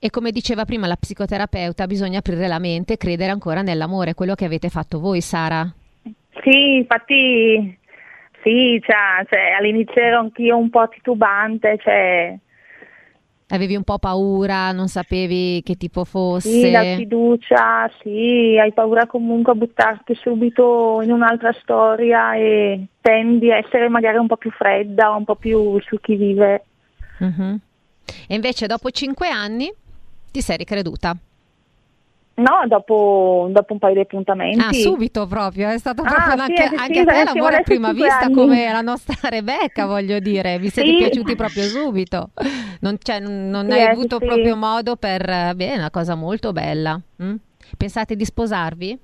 [0.01, 4.35] E come diceva prima la psicoterapeuta, bisogna aprire la mente e credere ancora nell'amore, quello
[4.35, 5.69] che avete fatto voi, Sara.
[6.41, 7.77] Sì, infatti,
[8.41, 12.37] sì, cioè, cioè, all'inizio ero anch'io un po' titubante, cioè,
[13.51, 16.49] Avevi un po' paura, non sapevi che tipo fosse?
[16.49, 23.51] Sì, la fiducia, sì, hai paura comunque a buttarti subito in un'altra storia e tendi
[23.51, 26.65] a essere magari un po' più fredda, un po' più su chi vive.
[27.19, 27.59] Uh-huh.
[28.27, 29.71] E invece dopo cinque anni
[30.31, 31.17] Ti sei ricreduta?
[32.39, 34.59] No, dopo, dopo, un paio di appuntamenti.
[34.59, 37.55] Ah, subito proprio, è stato ah, proprio sì, anche, sì, anche sì, a te l'amore
[37.57, 38.33] a prima vista anni.
[38.33, 40.95] come la nostra Rebecca, voglio dire, vi siete Sì.
[40.95, 42.29] piaciuti proprio subito.
[42.79, 45.21] Non, cioè, non- Sì, hai eh, avuto proprio modo per...
[45.55, 46.99] Beh, è una cosa molto bella.
[47.21, 47.35] mm?
[47.77, 48.99] Pensate di sposarvi?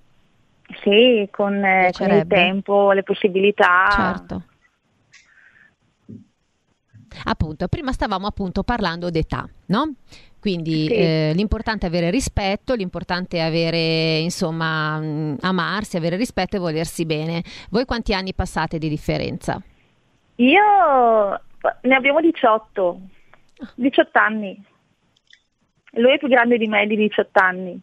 [0.82, 3.88] Sì, con, eh, con il tempo, le possibilità.
[3.90, 4.42] Certo.
[7.26, 9.94] Appunto, prima stavamo appunto parlando d'età, no?
[10.46, 10.94] Quindi Sì.
[10.94, 17.04] eh, l'importante è avere rispetto, l'importante è avere, insomma, mh, amarsi, avere rispetto e volersi
[17.08, 17.42] bene.
[17.72, 19.60] Voi quanti anni passate di differenza?
[20.36, 20.62] Io
[21.82, 23.00] ne abbiamo 18,
[23.74, 24.64] 18 anni.
[25.94, 27.82] Lui è più grande di me di 18 anni.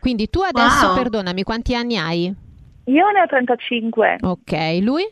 [0.00, 0.94] Quindi tu adesso, Wow.
[0.96, 2.24] perdonami, quanti anni hai?
[2.84, 5.02] Io ne ho 35, Ok, lui?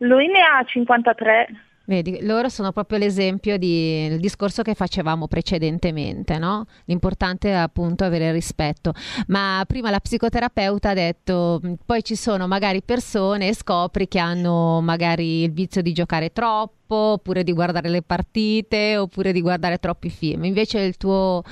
[0.00, 1.48] lui ne ha 53.
[1.88, 6.66] Vedi, loro sono proprio l'esempio di- del discorso che facevamo precedentemente, no?
[6.84, 8.92] L'importante è appunto avere rispetto.
[9.28, 14.18] Ma prima la psicoterapeuta ha detto, mh, poi ci sono magari persone e scopri che
[14.18, 19.78] hanno magari il vizio di giocare troppo, oppure di guardare le partite, oppure di guardare
[19.78, 20.44] troppi film.
[20.44, 21.42] Invece il tuo,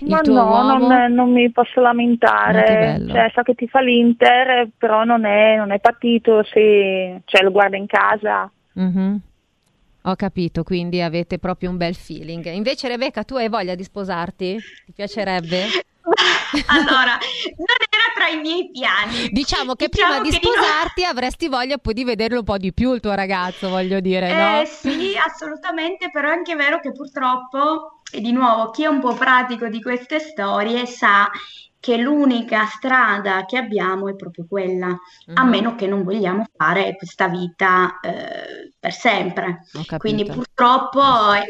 [0.00, 0.88] il Ma tuo no, uomo...
[0.88, 2.64] non, non mi posso lamentare.
[2.98, 3.12] bello.
[3.14, 7.50] Cioè, so che ti fa l'Inter, però non è, non è partito se cioè, lo
[7.50, 8.50] guarda in casa.
[8.74, 9.20] Mhm.
[10.04, 12.46] Ho capito, quindi avete proprio un bel feeling.
[12.52, 14.58] Invece Rebecca, tu hai voglia di sposarti?
[14.86, 15.66] Ti piacerebbe?
[16.66, 17.16] Allora,
[17.56, 19.28] non era tra i miei piani.
[19.30, 20.52] Diciamo che Diciamo prima di che no.
[20.52, 24.32] sposarti avresti voglia poi di vederlo un po' di più il tuo ragazzo, voglio dire,
[24.32, 24.60] no?
[24.60, 28.98] Eh sì, assolutamente, però è anche vero che purtroppo, e di nuovo, chi è un
[28.98, 31.30] po' pratico di queste storie sa
[31.80, 34.96] che l'unica strada che abbiamo è proprio quella,
[35.34, 39.60] a Mhm, meno che non vogliamo fare questa vita eh, per sempre.
[39.96, 41.00] Quindi purtroppo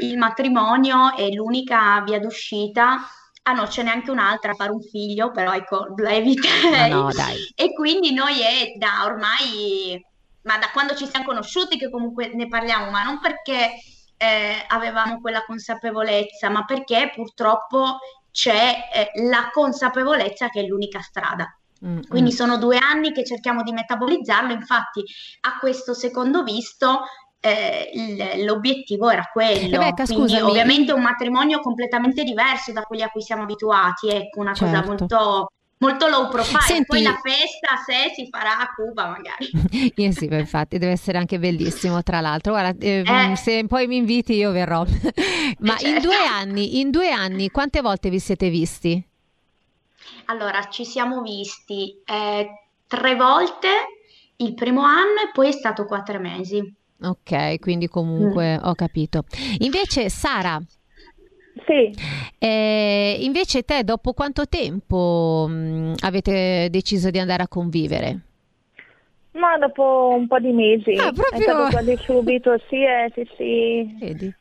[0.01, 2.99] il matrimonio è l'unica via d'uscita.
[3.43, 6.90] Ah no, ce n'è anche un'altra, fare un figlio, però ecco, la eviterei.
[6.90, 7.47] no, dai.
[7.55, 10.01] E quindi noi è da ormai,
[10.43, 13.73] ma da quando ci siamo conosciuti che comunque ne parliamo, ma non perché
[14.16, 17.99] eh, avevamo quella consapevolezza, ma perché purtroppo
[18.31, 21.55] c'è eh, la consapevolezza che è l'unica strada.
[21.85, 22.35] Mm, Quindi mm.
[22.35, 25.03] sono due anni che cerchiamo di metabolizzarlo, infatti
[25.43, 27.01] a questo secondo visto
[27.40, 33.23] eh, l'obiettivo era quello, Rebecca, quindi ovviamente un matrimonio completamente diverso da quelli a cui
[33.23, 34.88] siamo abituati, ecco, una cosa Certo.
[34.88, 39.51] molto, molto low profile, Senti- poi la festa se si farà a Cuba magari.
[39.95, 42.53] Eh sì, infatti deve essere anche bellissimo, tra l'altro.
[42.53, 43.37] Guarda, eh, Eh.
[43.37, 44.85] se poi mi inviti io verrò.
[45.61, 46.01] Ma in certo.
[46.09, 49.03] due anni, in due anni, quante volte vi siete visti?
[50.27, 52.49] Allora, ci siamo visti eh,
[52.87, 53.69] tre volte
[54.37, 56.75] il primo anno e poi è stato quattro mesi.
[57.03, 58.64] Ok, quindi comunque Mm.
[58.66, 59.25] ho capito.
[59.59, 60.61] Invece, Sara,
[61.70, 61.94] Sì,
[62.38, 68.20] eh, invece te dopo quanto tempo mh, avete deciso di andare a convivere?
[69.33, 70.94] ma dopo un po' di mesi.
[70.96, 73.96] Ah, È proprio- stato quasi subito, sì, eh, sì, sì.
[74.00, 74.35] Vedi?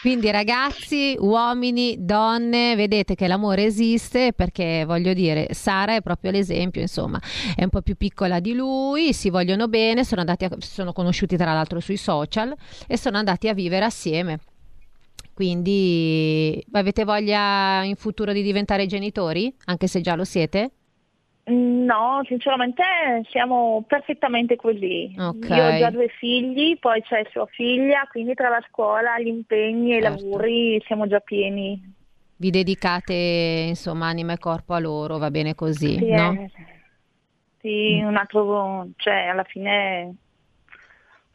[0.00, 6.80] Quindi ragazzi, uomini, donne, vedete che l'amore esiste perché voglio dire, Sara è proprio l'esempio,
[6.80, 7.20] insomma,
[7.54, 10.92] è un po' più piccola di lui, si vogliono bene, sono andati a- si sono
[10.92, 12.52] conosciuti tra l'altro sui social
[12.88, 14.38] e sono andati a vivere assieme.
[15.42, 20.70] Quindi avete voglia in futuro di diventare genitori, anche se già lo siete?
[21.46, 22.84] No, sinceramente
[23.28, 25.12] siamo perfettamente così.
[25.18, 25.48] Ok.
[25.50, 29.94] Io ho già due figli, poi c'è sua figlia, quindi tra la scuola, gli impegni
[29.94, 30.16] e i Certo.
[30.16, 31.92] lavori siamo già pieni.
[32.36, 36.32] Vi dedicate, insomma, anima e corpo a loro, va bene così, Sì, no?
[36.38, 36.50] eh,
[37.60, 40.14] sì, un altro, cioè alla fine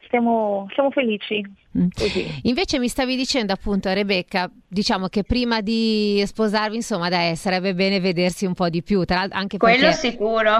[0.05, 1.43] stiamo, siamo felici
[1.77, 1.87] Mm.
[1.95, 2.25] così.
[2.43, 7.99] Invece mi stavi dicendo appunto Rebecca, diciamo che prima di sposarvi, insomma, dai, sarebbe bene
[7.99, 10.55] vedersi un po' di più, tra l'altro anche Quello perché sicuro.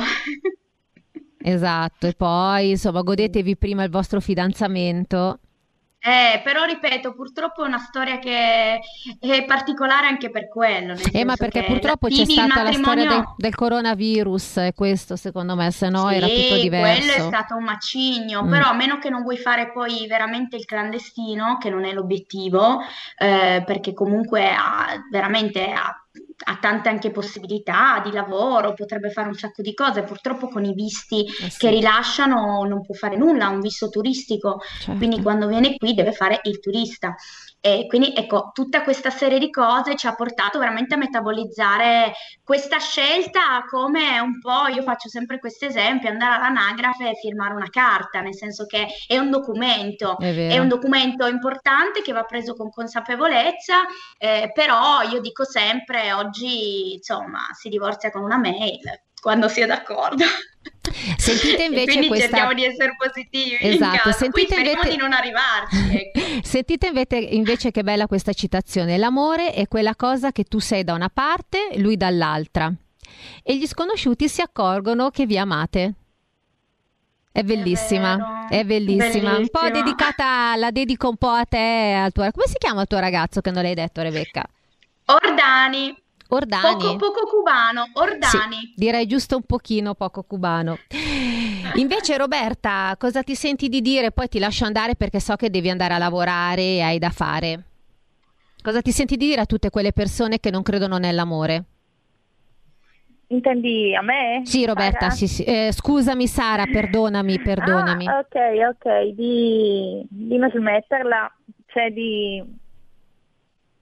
[1.41, 5.39] esatto, e poi insomma, godetevi prima il vostro fidanzamento.
[5.99, 8.79] Eh, però ripeto, purtroppo è una storia che
[9.19, 13.35] è particolare anche per quello, Eh, ma perché purtroppo c'è stata la storia del, matrimonio-
[13.35, 17.27] del coronavirus, e questo secondo me, se no era Sì, tutto quello è diverso.
[17.27, 18.49] stato un macigno, Mm.
[18.49, 22.79] però a meno che non vuoi fare poi veramente il clandestino, che non è l'obiettivo,
[23.17, 25.93] eh, perché comunque ha veramente ha,
[26.45, 30.73] ha tante anche possibilità di lavoro, potrebbe fare un sacco di cose, purtroppo con i
[30.73, 34.97] visti Eh sì, che rilasciano non può fare nulla, ha un visto turistico, certo.
[34.97, 37.15] quindi quando viene qui deve fare il turista.
[37.67, 42.77] E quindi ecco, tutta questa serie di cose ci ha portato veramente a metabolizzare questa
[42.79, 48.21] scelta come un po', io faccio sempre questo esempio, andare all'anagrafe e firmare una carta,
[48.21, 52.69] nel senso che è un documento, è, è un documento importante che va preso con
[52.69, 53.81] consapevolezza,
[54.17, 58.79] eh, però io dico sempre, oggi insomma si divorzia con una mail,
[59.19, 60.23] quando si è d'accordo.
[61.17, 62.27] Sentite invece quindi questa...
[62.27, 64.11] cerchiamo di essere positivi esatto.
[64.11, 64.89] Sentite Qui invece...
[64.89, 66.19] di non arrivarci ecco.
[66.47, 70.93] Sentite invece, invece che bella questa citazione l'amore è quella cosa che tu sei da
[70.93, 72.71] una parte lui dall'altra
[73.43, 75.93] e gli sconosciuti si accorgono che vi amate
[77.37, 79.09] è bellissima, è, è bellissima.
[79.09, 79.37] Bellissimo.
[79.37, 82.27] Un po' dedicata, la dedico un po' a te, al tuo...
[82.31, 84.43] Come si chiama il tuo ragazzo che non l'hai detto, Rebecca?
[85.05, 85.95] Ordani.
[86.29, 86.73] Ordani.
[86.73, 88.55] Poco, poco cubano, Ordani.
[88.55, 90.77] Sì, direi giusto un pochino poco cubano.
[91.75, 94.11] Invece Roberta, cosa ti senti di dire?
[94.11, 97.63] Poi ti lascio andare perché so che devi andare a lavorare e hai da fare.
[98.61, 101.63] Cosa ti senti di dire a tutte quelle persone che non credono nell'amore?
[103.27, 104.41] Intendi a me?
[104.43, 105.43] Sì, Roberta, sì, sì.
[105.43, 108.07] Eh, scusami Sara, perdonami, perdonami.
[108.07, 111.33] Ah, ok, ok, di, di non smetterla,
[111.67, 112.41] cioè di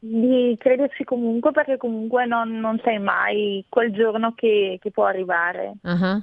[0.08, 5.74] di crederci comunque perché comunque non, non sai mai quel giorno che, che può arrivare.
[5.82, 6.22] Uh-huh.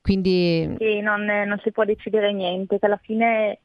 [0.00, 0.74] Quindi...
[0.78, 3.60] Che non, non, si può decidere niente, che alla fine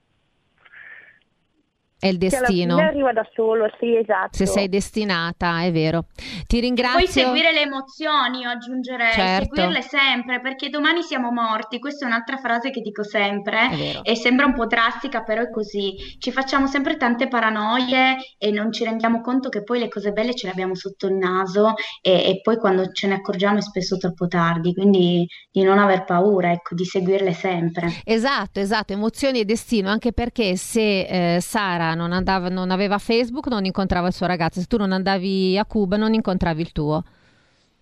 [2.00, 2.78] è il destino.
[2.78, 4.38] Che arriva da solo, sì, esatto.
[4.38, 6.06] Se sei destinata, è vero.
[6.47, 6.97] Ti ringrazio.
[6.97, 9.56] Puoi seguire le emozioni, io aggiungerei, certo.
[9.56, 11.78] seguirle sempre, perché domani siamo morti.
[11.80, 15.95] Questa è un'altra frase che dico sempre e sembra un po' drastica, però è così.
[16.18, 20.34] Ci facciamo sempre tante paranoie e non ci rendiamo conto che poi le cose belle
[20.34, 23.97] ce le abbiamo sotto il naso e, e poi quando ce ne accorgiamo è spesso
[23.97, 24.74] troppo tardi.
[24.74, 27.91] Quindi di non aver paura, ecco, di seguirle sempre.
[28.06, 33.47] Esatto, esatto, emozioni e destino, anche perché se eh, Sara non, andava, non aveva Facebook,
[33.47, 34.59] non incontrava il suo ragazzo.
[34.59, 37.03] Se tu non andavi a Cuba, non incontravi il tuo.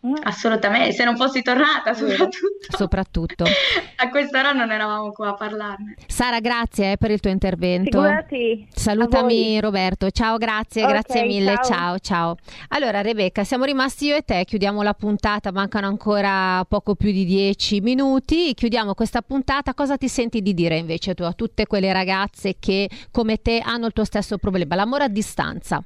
[0.07, 0.15] Mm.
[0.23, 2.77] Assolutamente, se non fossi tornata soprattutto.
[2.77, 3.43] soprattutto.
[3.97, 5.95] a quest'ora non eravamo qua a parlarne.
[6.07, 8.01] Sara, grazie eh, per il tuo intervento.
[8.01, 8.67] Figurati.
[8.73, 10.09] Salutami Roberto.
[10.11, 11.55] Ciao, grazie, okay, grazie mille.
[11.55, 11.63] Ciao.
[11.63, 12.35] ciao, ciao.
[12.69, 17.25] Allora, Rebecca, siamo rimasti io e te, chiudiamo la puntata, mancano ancora poco più di
[17.25, 18.53] dieci minuti.
[18.53, 19.73] Chiudiamo questa puntata.
[19.73, 23.87] Cosa ti senti di dire invece tu a tutte quelle ragazze che come te hanno
[23.87, 25.83] il tuo stesso problema, l'amore a distanza?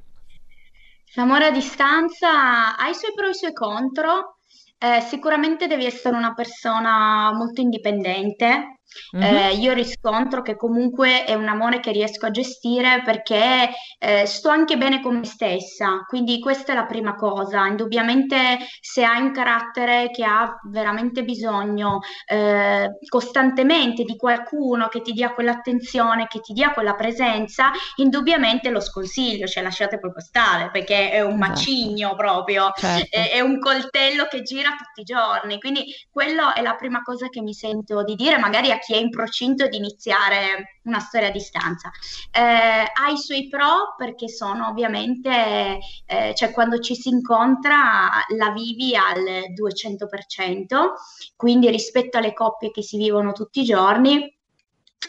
[1.14, 4.38] L'amore a distanza ha i suoi pro e i suoi contro.
[4.78, 8.80] Eh, sicuramente devi essere una persona molto indipendente,
[9.16, 9.34] Mm-hmm.
[9.34, 14.48] Eh, io riscontro che comunque è un amore che riesco a gestire perché eh, sto
[14.48, 17.66] anche bene con me stessa, quindi questa è la prima cosa.
[17.66, 25.12] Indubbiamente se hai un carattere che ha veramente bisogno eh, costantemente di qualcuno che ti
[25.12, 31.10] dia quell'attenzione, che ti dia quella presenza, indubbiamente lo sconsiglio, cioè lasciate proprio stare perché
[31.10, 31.48] è un esatto.
[31.48, 33.16] macigno proprio, certo.
[33.16, 37.28] è, è un coltello che gira tutti i giorni, quindi quello è la prima cosa
[37.28, 41.28] che mi sento di dire, magari a chi è in procinto di iniziare una storia
[41.28, 41.90] a distanza.
[42.30, 48.50] Eh, ha i suoi pro perché sono ovviamente, eh, cioè quando ci si incontra la
[48.50, 49.22] vivi al
[49.54, 50.92] 200%,
[51.36, 54.40] quindi rispetto alle coppie che si vivono tutti i giorni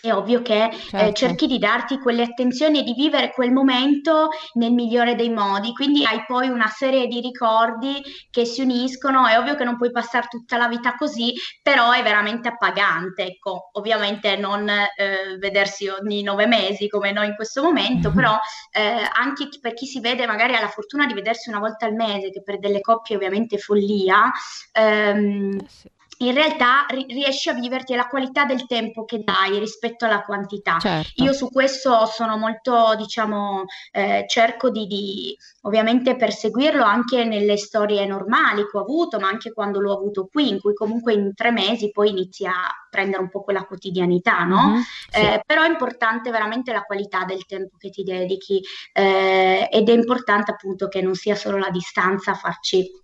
[0.02, 0.98] è ovvio che eh, certo.
[0.98, 5.74] eh, cerchi di darti quelle attenzioni e di vivere quel momento nel migliore dei modi,
[5.74, 9.92] quindi hai poi una serie di ricordi che si uniscono, è ovvio che non puoi
[9.92, 16.24] passare tutta la vita così, però è veramente appagante, ecco, ovviamente non eh, vedersi ogni
[16.24, 18.18] nove mesi come noi in questo momento, mm-hmm.
[18.18, 18.38] però
[18.72, 21.94] eh, anche per chi si vede magari ha la fortuna di vedersi una volta al
[21.94, 24.32] mese, che per delle coppie ovviamente è follia,
[24.72, 25.92] ehm, eh sì
[26.28, 30.78] in realtà ri- riesci a viverti la qualità del tempo che dai rispetto alla quantità.
[30.80, 31.24] Certo.
[31.24, 38.06] Io su questo sono molto, diciamo, eh, cerco di, di, ovviamente perseguirlo anche nelle storie
[38.06, 41.52] normali che ho avuto, ma anche quando l'ho avuto qui, in cui comunque in tre
[41.52, 42.54] mesi poi inizi a
[42.90, 44.68] prendere un po' quella quotidianità, no?
[44.68, 45.20] Mm-hmm, sì.
[45.20, 48.62] eh, però è importante veramente la qualità del tempo che ti dedichi
[48.94, 53.02] eh, ed è importante appunto che non sia solo la distanza a farci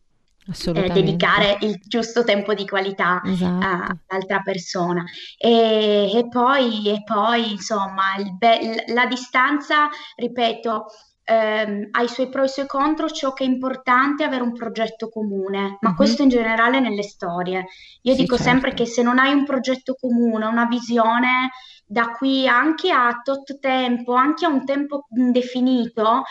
[0.74, 4.00] eh, dedicare il giusto tempo di qualità esatto.
[4.08, 5.04] all'altra persona.
[5.38, 10.86] E, e, poi, e poi, insomma, be- la distanza, ripeto,
[11.30, 14.42] ehm, ha i suoi pro e i suoi contro, ciò che è importante è avere
[14.42, 15.96] un progetto comune, ma mm-hmm.
[15.96, 17.68] questo in generale nelle storie.
[18.02, 18.52] Io sì, dico certo.
[18.52, 21.52] sempre che se non hai un progetto comune, una visione
[21.86, 26.24] da qui anche a tot tempo, anche a un tempo indefinito,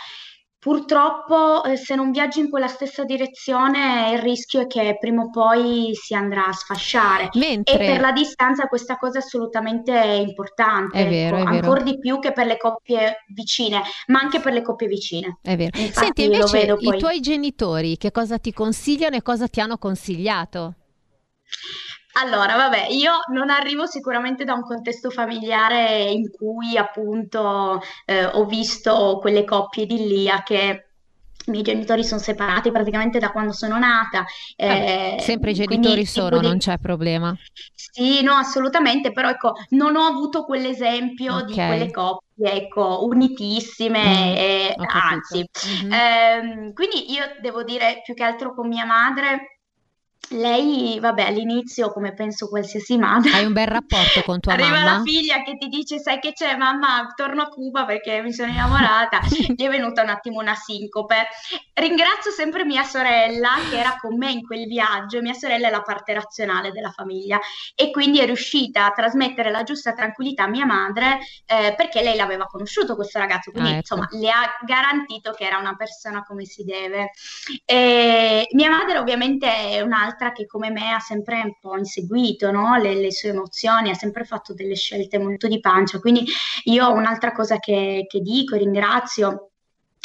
[0.59, 5.29] Purtroppo, eh, se non viaggi in quella stessa direzione, il rischio è che prima o
[5.29, 7.29] poi si andrà a sfasciare.
[7.35, 7.75] Mentre...
[7.75, 11.63] E per la distanza questa cosa è assolutamente importante, è vero, ecco, è vero.
[11.63, 15.39] ancora di più che per le coppie vicine, ma anche per le coppie vicine.
[15.41, 15.79] È vero.
[15.79, 16.99] Infatti, Senti, invece i poi.
[16.99, 20.73] tuoi genitori che cosa ti consigliano e cosa ti hanno consigliato?
[22.21, 28.45] Allora, vabbè, io non arrivo sicuramente da un contesto familiare in cui appunto eh, ho
[28.45, 30.93] visto quelle coppie idilliache.
[31.45, 34.25] I miei genitori sono separati praticamente da quando sono nata.
[34.65, 37.37] Vabbè, eh, sempre i genitori sono, di- non c'è problema.
[37.73, 41.65] Sì, no, assolutamente, però ecco, non ho avuto quell'esempio di Ok.
[41.65, 45.45] quelle coppie, ecco, unitissime, Mm, e, anzi.
[45.61, 45.91] Mhm.
[45.93, 49.58] Ehm, quindi io devo dire più che altro con mia madre,
[50.31, 54.83] lei, vabbè, all'inizio, come penso qualsiasi madre, Hai un bel rapporto con tua arriva la
[54.91, 55.03] mamma?
[55.03, 59.21] figlia che ti dice, sai che c'è, mamma, torno a Cuba perché mi sono innamorata,
[59.55, 61.27] gli è venuta un attimo una sincope.
[61.73, 65.81] Ringrazio sempre mia sorella che era con me in quel viaggio, mia sorella è la
[65.81, 67.39] parte razionale della famiglia
[67.73, 72.15] e quindi è riuscita a trasmettere la giusta tranquillità a mia madre eh, perché lei
[72.15, 73.95] l'aveva conosciuto questo ragazzo, quindi Ah, ecco.
[73.95, 77.09] insomma le ha garantito che era una persona come si deve.
[77.65, 79.79] E mia madre ovviamente è
[80.09, 82.75] un'altra che come me ha sempre un po' inseguito, no?
[82.77, 86.25] le, le sue emozioni, ha sempre fatto delle scelte molto di pancia, quindi
[86.63, 89.51] io un'altra cosa che, che dico, ringrazio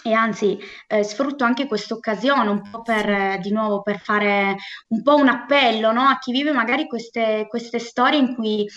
[0.07, 4.57] e anzi eh, sfrutto anche questa occasione un po' per, eh, di nuovo, per fare
[4.89, 6.03] un po' un appello, no?
[6.03, 8.69] A chi vive magari queste, queste storie in cui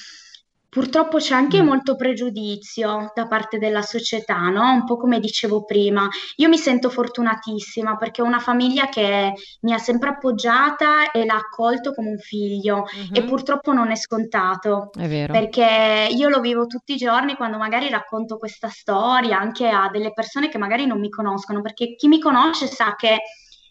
[0.77, 1.65] purtroppo c'è anche Mm.
[1.65, 4.61] molto pregiudizio da parte della società, no?
[4.73, 6.07] Un po' come dicevo prima.
[6.35, 11.33] Io mi sento fortunatissima perché ho una famiglia che mi ha sempre appoggiata e l'ha
[11.35, 13.27] accolto come un figlio e Mhm.
[13.27, 14.91] purtroppo non è scontato.
[14.95, 15.33] È vero.
[15.33, 20.13] Perché io lo vivo tutti i giorni quando magari racconto questa storia anche a delle
[20.13, 23.17] persone che magari non mi conoscono, perché chi mi conosce sa che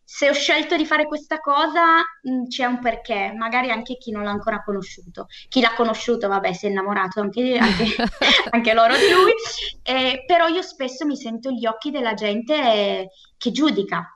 [0.09, 4.23] se ho scelto di fare questa cosa, mh, c'è un perché, magari anche chi non
[4.23, 5.27] l'ha ancora conosciuto.
[5.49, 7.97] Chi l'ha conosciuto, vabbè, si è innamorato anche, anche-
[8.51, 9.33] anche loro di lui,
[9.83, 14.16] Eh, però io spesso mi sento gli occhi della gente che giudica.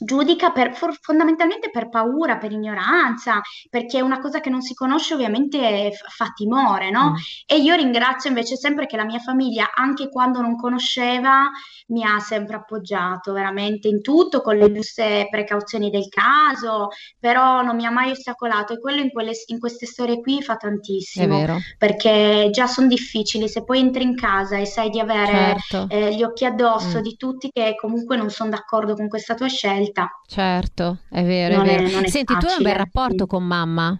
[0.00, 3.40] Giudica per- for- fondamentalmente per paura, per ignoranza,
[3.70, 7.10] perché una cosa che non si conosce ovviamente f- fa timore, no?
[7.10, 7.14] Mm.
[7.46, 11.48] E io ringrazio invece sempre che la mia famiglia, anche quando non conosceva,
[11.88, 16.88] mi ha sempre appoggiato veramente in tutto, con le giuste precauzioni del caso,
[17.18, 20.56] però non mi ha mai ostacolato e quello in, quelle- in queste storie qui fa
[20.56, 21.38] tantissimo,
[21.78, 26.14] perché già sono difficili, se poi entri in casa e sai di avere certo, eh,
[26.14, 27.02] gli occhi addosso Mm.
[27.02, 29.86] di tutti che comunque non sono d'accordo con questa tua scelta,
[30.26, 31.86] certo, è vero, è non è, vero.
[32.00, 32.76] è Senti, tu hai un bel facile.
[32.76, 33.26] rapporto sì.
[33.26, 33.98] con mamma?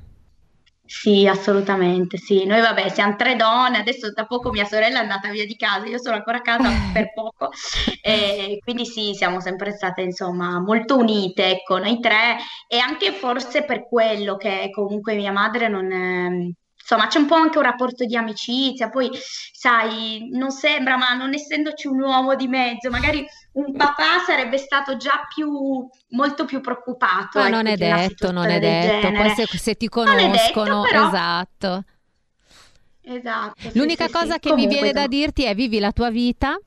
[0.85, 2.47] Sì, assolutamente, sì.
[2.47, 5.85] Noi vabbè, siamo tre donne, adesso da poco mia sorella è andata via di casa,
[5.87, 7.51] io sono ancora a casa per poco,
[8.01, 13.65] e quindi sì, siamo sempre state insomma molto unite, ecco, noi tre, e anche forse
[13.65, 15.91] per quello che comunque mia madre non...
[15.93, 16.53] ehm,
[16.91, 19.11] Insomma, c'è un po' anche un rapporto di amicizia, poi
[19.53, 24.97] sai, non sembra, ma non essendoci un uomo di mezzo, magari un papà sarebbe stato
[24.97, 29.01] già più, molto più preoccupato, Ma non ecco, è di una detto, non è detto.
[29.09, 29.35] Poi genere.
[29.35, 31.85] se, se ti Non è detto, conoscono, però- esatto.
[33.03, 34.41] Esatto, L'unica sì, cosa sì.
[34.41, 36.59] che mi viene da dirti è vivi la tua vita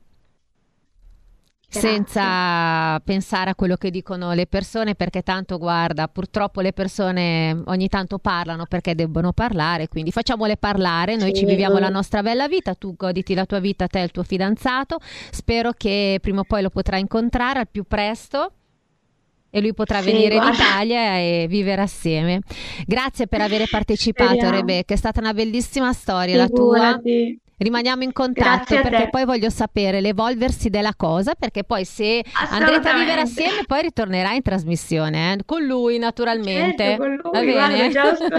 [1.72, 1.90] Grazie.
[1.90, 7.88] senza pensare a quello che dicono le persone, perché tanto guarda, purtroppo le persone ogni
[7.88, 11.40] tanto parlano perché debbono parlare, quindi facciamole parlare, noi Sì.
[11.40, 14.22] ci viviamo la nostra bella vita, tu goditi la tua vita, te e il tuo
[14.22, 14.98] fidanzato,
[15.30, 18.52] spero che prima o poi lo potrai incontrare al più presto.
[19.54, 20.56] E lui potrà Sì, venire in guarda.
[20.64, 22.40] Italia e vivere assieme.
[22.86, 24.56] Grazie per aver partecipato, Speriamo.
[24.56, 24.94] Rebecca.
[24.94, 26.98] È stata una bellissima storia la tua.
[27.62, 32.94] Rimaniamo in contatto perché poi voglio sapere l'evolversi della cosa, perché poi se andrete a
[32.94, 35.38] vivere assieme poi ritornerai in trasmissione, eh?
[35.44, 36.84] con lui naturalmente.
[36.84, 37.90] Certo, con lui, Va bene?
[37.90, 38.16] guarda.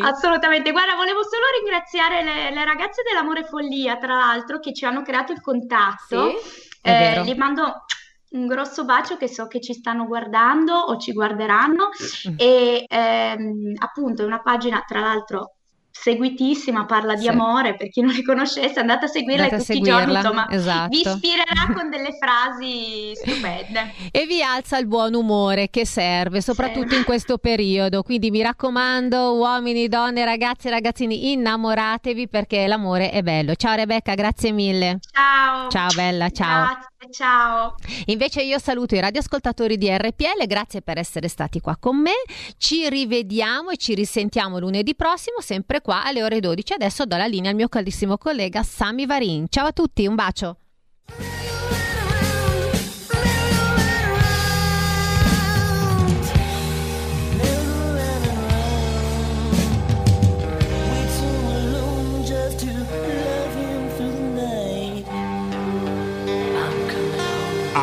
[0.00, 5.02] Assolutamente, guarda, volevo solo ringraziare le, le ragazze dell'Amore Follia, tra l'altro, che ci hanno
[5.02, 6.38] creato il contatto.
[6.40, 7.84] Sì, Eh, gli mando
[8.30, 11.88] un grosso bacio che so che ci stanno guardando o ci guarderanno
[12.28, 12.34] Mm.
[12.38, 15.55] e ehm, appunto è una pagina, tra l'altro,
[16.00, 17.28] seguitissima, parla di Sì.
[17.28, 20.48] amore, per chi non li conoscesse andate a seguirla Andate tutti i giorni, seguirla, insomma,
[20.50, 20.88] esatto.
[20.90, 23.94] vi ispirerà con delle frasi stupende.
[24.16, 26.96] E vi alza il buon umore che serve, soprattutto Sì.
[26.96, 28.02] in questo periodo.
[28.02, 33.54] Quindi mi raccomando, uomini, donne, ragazzi e ragazzini, innamoratevi perché l'amore è bello.
[33.54, 34.98] Ciao Rebecca, grazie mille.
[35.10, 35.68] Ciao.
[35.68, 36.64] Ciao bella, ciao.
[36.64, 37.74] Grazie, ciao.
[38.06, 42.12] Invece io saluto i radioascoltatori di RPL, grazie per essere stati qua con me.
[42.56, 46.74] Ci rivediamo e ci risentiamo lunedì prossimo, sempre qua alle ore 12.
[46.74, 49.46] Adesso do la linea al mio carissimo collega Sami Varin.
[49.48, 50.56] Ciao a tutti, un bacio.